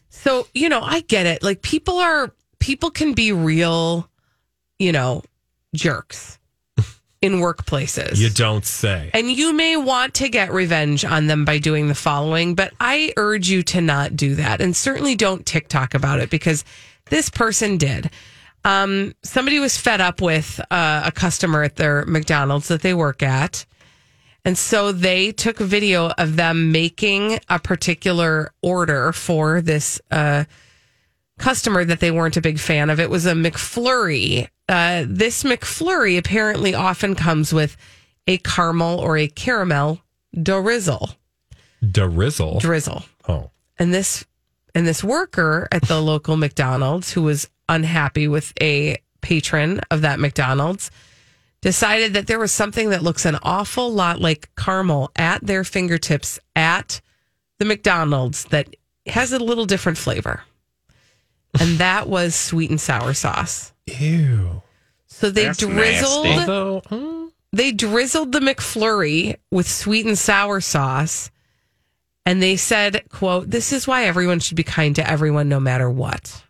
So, 0.08 0.46
you 0.54 0.68
know, 0.68 0.80
I 0.82 1.00
get 1.00 1.26
it. 1.26 1.42
Like 1.42 1.62
people 1.62 1.98
are 1.98 2.32
people 2.62 2.90
can 2.90 3.12
be 3.12 3.32
real, 3.32 4.08
you 4.78 4.92
know, 4.92 5.22
jerks 5.74 6.38
in 7.20 7.34
workplaces. 7.34 8.18
You 8.18 8.30
don't 8.30 8.64
say. 8.64 9.10
and 9.12 9.30
you 9.30 9.52
may 9.52 9.76
want 9.76 10.14
to 10.14 10.28
get 10.28 10.52
revenge 10.52 11.04
on 11.04 11.26
them 11.26 11.44
by 11.44 11.58
doing 11.58 11.88
the 11.88 11.94
following, 11.94 12.54
but 12.54 12.72
I 12.80 13.12
urge 13.16 13.48
you 13.48 13.62
to 13.64 13.80
not 13.80 14.16
do 14.16 14.36
that. 14.36 14.60
And 14.60 14.76
certainly 14.76 15.16
don't 15.16 15.44
TikTok 15.44 15.94
about 15.94 16.20
it 16.20 16.30
because 16.30 16.64
this 17.10 17.28
person 17.28 17.78
did. 17.78 18.10
Um, 18.64 19.12
somebody 19.24 19.58
was 19.58 19.76
fed 19.76 20.00
up 20.00 20.20
with 20.20 20.60
uh, 20.70 21.02
a 21.04 21.10
customer 21.10 21.64
at 21.64 21.76
their 21.76 22.04
McDonald's 22.06 22.68
that 22.68 22.82
they 22.82 22.94
work 22.94 23.22
at. 23.22 23.66
And 24.44 24.56
so 24.56 24.92
they 24.92 25.32
took 25.32 25.60
a 25.60 25.64
video 25.64 26.10
of 26.10 26.36
them 26.36 26.72
making 26.72 27.38
a 27.48 27.58
particular 27.58 28.52
order 28.62 29.12
for 29.12 29.60
this 29.60 30.00
uh, 30.10 30.44
customer 31.42 31.84
that 31.84 32.00
they 32.00 32.12
weren't 32.12 32.36
a 32.36 32.40
big 32.40 32.58
fan 32.58 32.88
of. 32.88 33.00
It 33.00 33.10
was 33.10 33.26
a 33.26 33.32
McFlurry. 33.32 34.48
Uh, 34.68 35.04
this 35.06 35.42
McFlurry 35.42 36.16
apparently 36.16 36.72
often 36.72 37.14
comes 37.16 37.52
with 37.52 37.76
a 38.28 38.38
caramel 38.38 39.00
or 39.00 39.18
a 39.18 39.26
caramel 39.26 40.00
drizzle. 40.40 41.10
Drizzle. 41.90 42.60
Drizzle. 42.60 43.04
Oh. 43.28 43.50
And 43.78 43.92
this 43.92 44.24
and 44.74 44.86
this 44.86 45.02
worker 45.02 45.68
at 45.72 45.82
the 45.82 46.00
local 46.00 46.36
McDonald's 46.36 47.12
who 47.12 47.22
was 47.22 47.50
unhappy 47.68 48.28
with 48.28 48.52
a 48.62 48.96
patron 49.20 49.80
of 49.90 50.00
that 50.02 50.20
McDonald's 50.20 50.90
decided 51.60 52.14
that 52.14 52.26
there 52.28 52.38
was 52.38 52.52
something 52.52 52.90
that 52.90 53.02
looks 53.02 53.26
an 53.26 53.38
awful 53.42 53.92
lot 53.92 54.20
like 54.20 54.48
caramel 54.56 55.10
at 55.16 55.44
their 55.44 55.64
fingertips 55.64 56.38
at 56.54 57.00
the 57.58 57.64
McDonald's 57.64 58.44
that 58.46 58.74
has 59.06 59.32
a 59.32 59.38
little 59.38 59.66
different 59.66 59.98
flavor. 59.98 60.42
And 61.60 61.78
that 61.78 62.08
was 62.08 62.34
sweet 62.34 62.70
and 62.70 62.80
sour 62.80 63.14
sauce. 63.14 63.72
Ew. 63.86 64.62
So 65.06 65.30
they 65.30 65.44
That's 65.44 65.58
drizzled 65.58 66.24
nasty. 66.24 66.40
Although, 66.40 66.82
hmm. 66.88 67.26
they 67.52 67.72
drizzled 67.72 68.32
the 68.32 68.40
McFlurry 68.40 69.36
with 69.50 69.68
sweet 69.68 70.06
and 70.06 70.18
sour 70.18 70.60
sauce. 70.60 71.30
And 72.24 72.42
they 72.42 72.56
said, 72.56 73.02
quote, 73.08 73.50
this 73.50 73.72
is 73.72 73.86
why 73.86 74.04
everyone 74.04 74.40
should 74.40 74.56
be 74.56 74.62
kind 74.62 74.94
to 74.96 75.08
everyone 75.08 75.48
no 75.48 75.60
matter 75.60 75.90
what. 75.90 76.42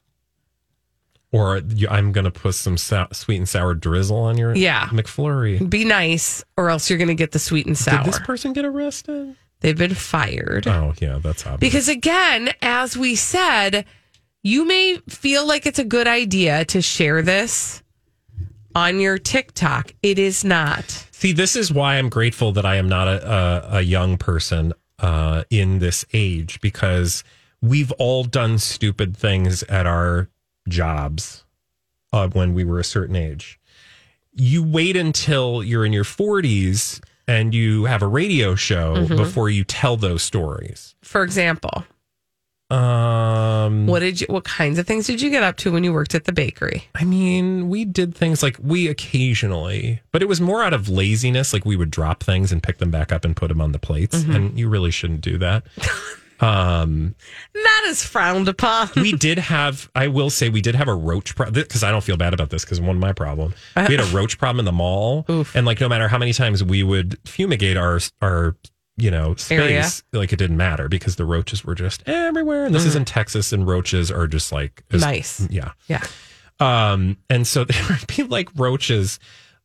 Or 1.32 1.62
I'm 1.88 2.12
going 2.12 2.26
to 2.26 2.30
put 2.30 2.54
some 2.54 2.76
sou- 2.76 3.06
sweet 3.12 3.38
and 3.38 3.48
sour 3.48 3.72
drizzle 3.74 4.18
on 4.18 4.36
your 4.36 4.54
Yeah. 4.54 4.86
McFlurry. 4.88 5.68
Be 5.68 5.86
nice 5.86 6.44
or 6.58 6.68
else 6.68 6.90
you're 6.90 6.98
going 6.98 7.08
to 7.08 7.14
get 7.14 7.32
the 7.32 7.38
sweet 7.38 7.66
and 7.66 7.76
sour. 7.76 8.04
Did 8.04 8.12
this 8.12 8.18
person 8.20 8.52
get 8.52 8.66
arrested? 8.66 9.34
They've 9.60 9.78
been 9.78 9.94
fired. 9.94 10.66
Oh, 10.66 10.92
yeah, 11.00 11.18
that's 11.22 11.46
obvious. 11.46 11.60
Because 11.60 11.88
again, 11.88 12.52
as 12.60 12.96
we 12.96 13.14
said, 13.14 13.86
you 14.42 14.64
may 14.66 14.98
feel 15.08 15.46
like 15.46 15.66
it's 15.66 15.78
a 15.78 15.84
good 15.84 16.06
idea 16.08 16.64
to 16.66 16.82
share 16.82 17.22
this 17.22 17.82
on 18.74 18.98
your 19.00 19.18
TikTok. 19.18 19.94
It 20.02 20.18
is 20.18 20.44
not. 20.44 20.84
See, 21.10 21.32
this 21.32 21.54
is 21.56 21.72
why 21.72 21.96
I'm 21.96 22.08
grateful 22.08 22.52
that 22.52 22.64
I 22.66 22.76
am 22.76 22.88
not 22.88 23.06
a, 23.08 23.30
a, 23.30 23.76
a 23.78 23.80
young 23.82 24.16
person 24.16 24.72
uh, 24.98 25.44
in 25.50 25.78
this 25.78 26.04
age 26.12 26.60
because 26.60 27.22
we've 27.60 27.92
all 27.92 28.24
done 28.24 28.58
stupid 28.58 29.16
things 29.16 29.62
at 29.64 29.86
our 29.86 30.28
jobs 30.68 31.44
uh, 32.12 32.28
when 32.28 32.54
we 32.54 32.64
were 32.64 32.80
a 32.80 32.84
certain 32.84 33.16
age. 33.16 33.60
You 34.34 34.62
wait 34.62 34.96
until 34.96 35.62
you're 35.62 35.84
in 35.84 35.92
your 35.92 36.04
40s 36.04 37.00
and 37.28 37.54
you 37.54 37.84
have 37.84 38.02
a 38.02 38.06
radio 38.06 38.54
show 38.54 38.94
Mhm. 38.96 39.16
before 39.16 39.48
you 39.50 39.62
tell 39.64 39.96
those 39.96 40.22
stories. 40.22 40.94
For 41.02 41.22
example, 41.22 41.84
Um, 42.72 43.86
what 43.86 44.00
did 44.00 44.20
you? 44.20 44.26
What 44.30 44.44
kinds 44.44 44.78
of 44.78 44.86
things 44.86 45.06
did 45.06 45.20
you 45.20 45.30
get 45.30 45.42
up 45.42 45.56
to 45.58 45.72
when 45.72 45.84
you 45.84 45.92
worked 45.92 46.14
at 46.14 46.24
the 46.24 46.32
bakery? 46.32 46.84
I 46.94 47.04
mean, 47.04 47.68
we 47.68 47.84
did 47.84 48.14
things 48.14 48.42
like 48.42 48.56
we 48.62 48.88
occasionally, 48.88 50.00
but 50.10 50.22
it 50.22 50.28
was 50.28 50.40
more 50.40 50.62
out 50.62 50.72
of 50.72 50.88
laziness. 50.88 51.52
Like 51.52 51.64
we 51.64 51.76
would 51.76 51.90
drop 51.90 52.22
things 52.22 52.50
and 52.52 52.62
pick 52.62 52.78
them 52.78 52.90
back 52.90 53.12
up 53.12 53.24
and 53.24 53.36
put 53.36 53.48
them 53.48 53.60
on 53.60 53.72
the 53.72 53.78
plates, 53.78 54.18
Mhm. 54.24 54.34
and 54.34 54.58
you 54.58 54.68
really 54.68 54.90
shouldn't 54.90 55.20
do 55.20 55.36
that. 55.38 55.64
um, 56.40 57.14
That 57.54 57.84
is 57.86 58.02
frowned 58.04 58.48
upon. 58.48 58.88
we 58.96 59.12
did 59.12 59.38
have, 59.38 59.90
I 59.94 60.08
will 60.08 60.30
say, 60.30 60.48
we 60.48 60.60
did 60.60 60.74
have 60.74 60.88
a 60.88 60.94
roach 60.94 61.36
problem 61.36 61.54
because 61.62 61.82
I 61.84 61.90
don't 61.90 62.02
feel 62.02 62.16
bad 62.16 62.34
about 62.34 62.50
this 62.50 62.64
because 62.64 62.80
one 62.80 62.96
of 62.96 63.00
my 63.00 63.12
problem. 63.12 63.54
We 63.76 63.82
had 63.82 64.00
a 64.00 64.04
roach 64.16 64.38
problem 64.38 64.58
in 64.60 64.64
the 64.64 64.72
mall, 64.72 65.24
and 65.54 65.66
like 65.66 65.80
no 65.80 65.88
matter 65.88 66.08
how 66.08 66.18
many 66.18 66.32
times 66.32 66.64
we 66.64 66.82
would 66.82 67.18
fumigate 67.26 67.76
our 67.76 68.00
our 68.22 68.56
you 68.96 69.10
know 69.10 69.34
space, 69.36 69.58
Area. 69.58 69.90
like 70.12 70.32
it 70.32 70.36
didn't 70.36 70.56
matter 70.56 70.88
because 70.88 71.16
the 71.16 71.24
roaches 71.24 71.64
were 71.64 71.74
just 71.74 72.02
everywhere. 72.06 72.64
And 72.66 72.74
this 72.74 72.84
is 72.84 72.94
Mhm. 72.94 72.98
in 72.98 73.04
Texas, 73.06 73.52
and 73.52 73.66
roaches 73.66 74.10
are 74.10 74.26
just 74.26 74.52
like 74.52 74.82
as- 74.90 75.00
Nice. 75.00 75.46
yeah. 75.50 75.72
Yeah. 75.88 76.04
Um, 76.60 77.16
and 77.30 77.46
so 77.46 77.64
there 77.64 77.82
would 77.88 78.06
be 78.06 78.22
like 78.24 78.48
roaches. 78.56 79.18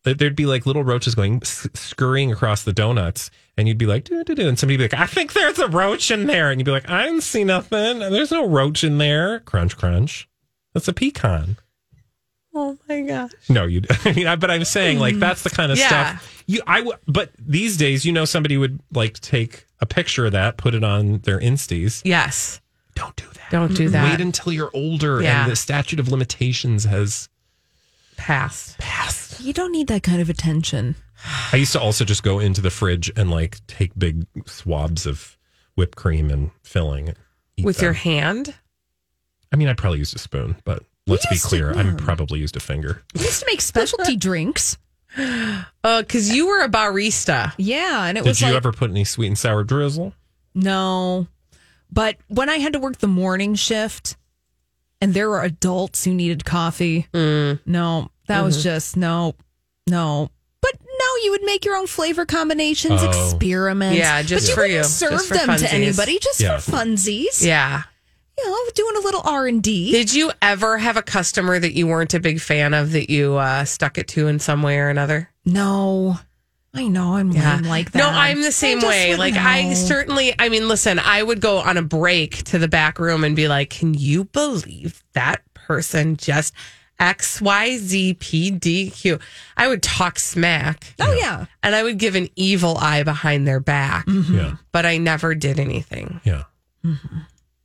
There'd 0.03 0.35
be 0.37 0.45
like 0.45 0.65
little 0.65 0.85
roaches 0.85 1.15
going 1.15 1.41
scurrying 1.43 2.31
across 2.31 2.63
the 2.63 2.71
donuts, 2.71 3.29
and 3.57 3.67
you'd 3.67 3.77
be 3.77 3.85
like, 3.85 4.05
doo, 4.05 4.23
doo, 4.23 4.35
doo, 4.35 4.47
and 4.47 4.57
somebody'd 4.57 4.77
be 4.77 4.83
like, 4.85 4.93
I 4.93 5.05
think 5.05 5.33
there's 5.33 5.59
a 5.59 5.67
roach 5.67 6.11
in 6.11 6.27
there, 6.27 6.49
and 6.49 6.61
you'd 6.61 6.65
be 6.65 6.71
like, 6.71 6.89
I 6.89 7.03
didn't 7.07 7.23
see 7.23 7.43
nothing. 7.43 7.99
There's 7.99 8.31
no 8.31 8.47
roach 8.47 8.85
in 8.85 8.99
there. 8.99 9.41
Crunch, 9.41 9.75
crunch. 9.75 10.29
That's 10.73 10.87
a 10.87 10.93
pecan. 10.93 11.57
Oh 12.59 12.77
my 12.89 13.01
gosh. 13.01 13.31
No, 13.49 13.65
you. 13.65 13.81
I 14.05 14.13
mean, 14.13 14.27
I, 14.27 14.35
but 14.35 14.49
I'm 14.49 14.65
saying 14.65 14.99
like 14.99 15.17
that's 15.19 15.43
the 15.43 15.49
kind 15.49 15.71
of 15.71 15.77
Yeah. 15.77 15.87
stuff 16.17 16.43
you. 16.47 16.61
I. 16.65 16.79
w- 16.79 16.97
But 17.07 17.31
these 17.39 17.77
days, 17.77 18.05
you 18.05 18.11
know, 18.11 18.25
somebody 18.25 18.57
would 18.57 18.79
like 18.91 19.19
take 19.19 19.65
a 19.79 19.85
picture 19.85 20.25
of 20.25 20.31
that, 20.31 20.57
put 20.57 20.73
it 20.73 20.83
on 20.83 21.19
their 21.19 21.39
insties. 21.39 22.01
Yes. 22.03 22.59
Don't 22.95 23.15
do 23.15 23.25
that. 23.33 23.51
Don't 23.51 23.75
do 23.75 23.89
that. 23.89 24.09
Wait 24.09 24.21
until 24.21 24.51
you're 24.51 24.71
older 24.73 25.21
Yeah. 25.21 25.43
and 25.43 25.51
the 25.51 25.55
statute 25.55 25.99
of 25.99 26.07
limitations 26.09 26.85
has 26.85 27.29
Passed. 28.15 28.77
passed. 28.79 29.39
You 29.39 29.53
don't 29.53 29.71
need 29.71 29.87
that 29.87 30.01
kind 30.01 30.19
of 30.21 30.29
attention. 30.29 30.95
I 31.53 31.57
used 31.57 31.73
to 31.73 31.79
also 31.79 32.03
just 32.05 32.23
go 32.23 32.39
into 32.39 32.61
the 32.61 32.71
fridge 32.71 33.11
and 33.15 33.29
like 33.29 33.59
take 33.67 33.91
big 33.97 34.25
swabs 34.47 35.05
of 35.05 35.37
whipped 35.75 35.95
cream 35.95 36.29
and 36.31 36.49
filling. 36.63 37.13
eat 37.55 37.65
With 37.65 37.77
them. 37.77 37.83
your 37.85 37.93
hand? 37.93 38.55
I 39.51 39.55
mean, 39.55 39.67
I 39.67 39.73
probably 39.73 39.99
used 39.99 40.15
a 40.15 40.19
spoon, 40.19 40.55
but 40.65 40.83
let's 41.07 41.25
be 41.27 41.35
used 41.35 41.43
to- 41.43 41.49
clear, 41.49 41.73
I 41.77 41.81
yeah. 41.83 41.95
probably 41.97 42.39
used 42.39 42.55
a 42.55 42.59
finger. 42.59 43.03
We 43.15 43.21
used 43.21 43.39
to 43.39 43.45
make 43.47 43.61
specialty 43.61 44.15
drinks. 44.27 44.77
Uh, 45.17 45.63
because 46.01 46.33
you 46.35 46.47
were 46.47 46.61
a 46.63 46.69
barista. 46.69 47.53
Yeah, 47.57 48.05
and 48.05 48.17
it 48.17 48.23
Did 48.23 48.29
was 48.29 48.39
Did 48.39 48.45
you 48.47 48.51
like 48.53 48.57
ever 48.57 48.71
put 48.71 48.91
any 48.91 49.03
sweet 49.03 49.27
and 49.27 49.37
sour 49.37 49.63
drizzle? 49.63 50.13
no, 50.53 51.27
but 51.91 52.17
when 52.27 52.49
I 52.49 52.57
had 52.57 52.73
to 52.73 52.79
work 52.79 52.97
the 52.97 53.07
morning 53.07 53.55
shift, 53.55 54.15
and 55.01 55.13
there 55.13 55.29
were 55.29 55.41
adults 55.41 56.03
who 56.03 56.13
needed 56.13 56.43
coffee, 56.45 57.07
Mm. 57.13 57.59
no, 57.65 58.11
that 58.27 58.43
was 58.43 58.57
Mhm. 58.59 58.63
just 58.63 58.97
no, 58.97 59.35
no. 59.87 60.29
But 60.61 60.73
no, 60.83 61.05
you 61.23 61.31
would 61.31 61.43
make 61.43 61.63
your 61.65 61.77
own 61.77 61.87
flavor 61.87 62.25
combinations, 62.25 62.99
Oh. 63.01 63.09
experiment. 63.09 63.95
Yeah, 63.95 64.21
just 64.23 64.45
but 64.45 64.49
you 64.49 64.55
for 64.55 64.61
wouldn't 64.61 64.77
you. 64.79 64.83
serve 64.83 65.11
Just 65.11 65.27
for 65.29 65.33
them 65.35 65.49
funsies. 65.49 65.59
to 65.59 65.73
anybody, 65.73 66.19
just 66.19 66.39
Yeah. 66.41 66.57
for 66.59 66.71
funsies. 66.71 67.43
Yeah. 67.45 67.83
You 68.37 68.45
know, 68.45 68.57
doing 68.75 68.95
a 68.97 68.99
little 68.99 69.21
R 69.23 69.47
and 69.47 69.63
D. 69.63 69.91
Did 69.91 70.13
you 70.13 70.31
ever 70.41 70.77
have 70.77 70.97
a 70.97 71.01
customer 71.01 71.57
that 71.59 71.73
you 71.73 71.87
weren't 71.87 72.13
a 72.13 72.19
big 72.19 72.39
fan 72.39 72.73
of 72.73 72.91
that 72.91 73.09
you 73.09 73.35
uh, 73.35 73.65
stuck 73.65 73.97
it 73.97 74.07
to 74.09 74.27
in 74.27 74.39
some 74.39 74.61
way 74.61 74.77
or 74.77 74.89
another? 74.89 75.29
No, 75.45 76.19
I 76.73 76.87
know 76.87 77.15
I'm 77.15 77.31
lame 77.31 77.63
like 77.63 77.91
that. 77.91 77.99
No, 77.99 78.07
I'm 78.09 78.41
the 78.41 78.51
same 78.51 78.79
just 78.79 78.89
way. 78.89 79.11
would 79.11 79.19
Like 79.19 79.33
I 79.33 79.73
certainly 79.73 80.35
I 80.37 80.49
mean, 80.49 80.67
listen, 80.67 80.99
I 80.99 81.23
would 81.23 81.41
go 81.41 81.57
on 81.57 81.77
a 81.77 81.81
break 81.81 82.43
to 82.45 82.59
the 82.59 82.67
back 82.67 82.99
room 82.99 83.23
and 83.23 83.35
be 83.35 83.47
like, 83.47 83.71
Can 83.71 83.93
you 83.93 84.25
believe 84.25 85.03
that 85.13 85.41
person 85.53 86.17
just 86.17 86.53
X, 86.99 87.41
Y, 87.41 87.77
Z, 87.77 88.15
P, 88.15 88.51
D, 88.51 88.89
Q? 88.91 89.19
I 89.55 89.67
would 89.67 89.81
talk 89.81 90.19
smack. 90.19 90.93
Oh 90.99 91.13
yeah, 91.13 91.45
And 91.63 91.73
I 91.75 91.81
would 91.83 91.97
give 91.97 92.15
an 92.15 92.29
evil 92.35 92.77
eye 92.77 93.03
behind 93.03 93.47
their 93.47 93.59
back. 93.59 94.05
Yeah. 94.07 94.57
But 94.71 94.85
I 94.85 94.97
never 94.97 95.33
did 95.33 95.59
anything. 95.59 96.21
Yeah. 96.23 96.43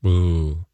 Ooh. 0.06 0.64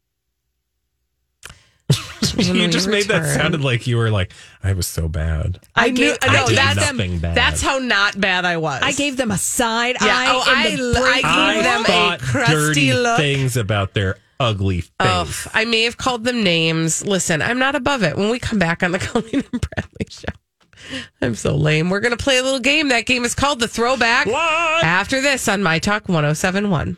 You 2.37 2.67
just 2.67 2.87
made 2.87 3.05
that 3.05 3.25
sounded 3.25 3.61
like 3.61 3.87
you 3.87 3.97
were 3.97 4.11
like, 4.11 4.31
I 4.63 4.73
was 4.73 4.87
so 4.87 5.07
bad. 5.09 5.59
I 5.75 5.89
knew 5.89 6.15
I 6.21 6.31
no, 6.33 6.47
did 6.47 6.57
that's 6.57 6.75
nothing 6.75 7.19
bad. 7.19 7.35
That's 7.35 7.61
how 7.61 7.79
not 7.79 8.19
bad 8.19 8.45
I 8.45 8.57
was. 8.57 8.81
I 8.83 8.91
gave 8.93 9.17
them 9.17 9.31
a 9.31 9.37
side 9.37 9.95
Yeah, 10.01 10.07
eye. 10.15 10.27
oh, 10.29 10.51
in 10.51 10.57
I- 10.57 10.75
the 10.75 10.99
I 10.99 11.01
break 11.01 11.23
gave 11.23 11.73
room. 11.75 11.83
them 11.83 12.13
a 12.13 12.17
crusty 12.19 12.53
dirty 12.53 12.93
look. 12.93 13.17
things 13.17 13.57
about 13.57 13.93
their 13.93 14.17
ugly 14.39 14.81
face. 14.81 14.93
Oh, 15.01 15.45
I 15.53 15.65
may 15.65 15.83
have 15.83 15.97
called 15.97 16.23
them 16.23 16.43
names. 16.43 17.03
Listen, 17.05 17.41
I'm 17.41 17.59
not 17.59 17.75
above 17.75 18.03
it. 18.03 18.15
When 18.15 18.29
we 18.29 18.39
come 18.39 18.59
back 18.59 18.83
on 18.83 18.91
the 18.91 18.99
Colleen 18.99 19.43
and 19.51 19.61
Bradley 19.61 20.07
show, 20.09 21.01
I'm 21.21 21.35
so 21.35 21.55
lame. 21.55 21.89
We're 21.89 21.99
going 21.99 22.15
to 22.15 22.23
play 22.23 22.37
a 22.37 22.43
little 22.43 22.59
game. 22.59 22.89
That 22.89 23.05
game 23.05 23.25
is 23.25 23.33
called 23.35 23.59
the 23.59 23.67
Throwback. 23.67 24.27
What? 24.27 24.83
After 24.83 25.19
this 25.21 25.47
on 25.49 25.61
My 25.63 25.79
Talk 25.79 26.07
1071. 26.07 26.95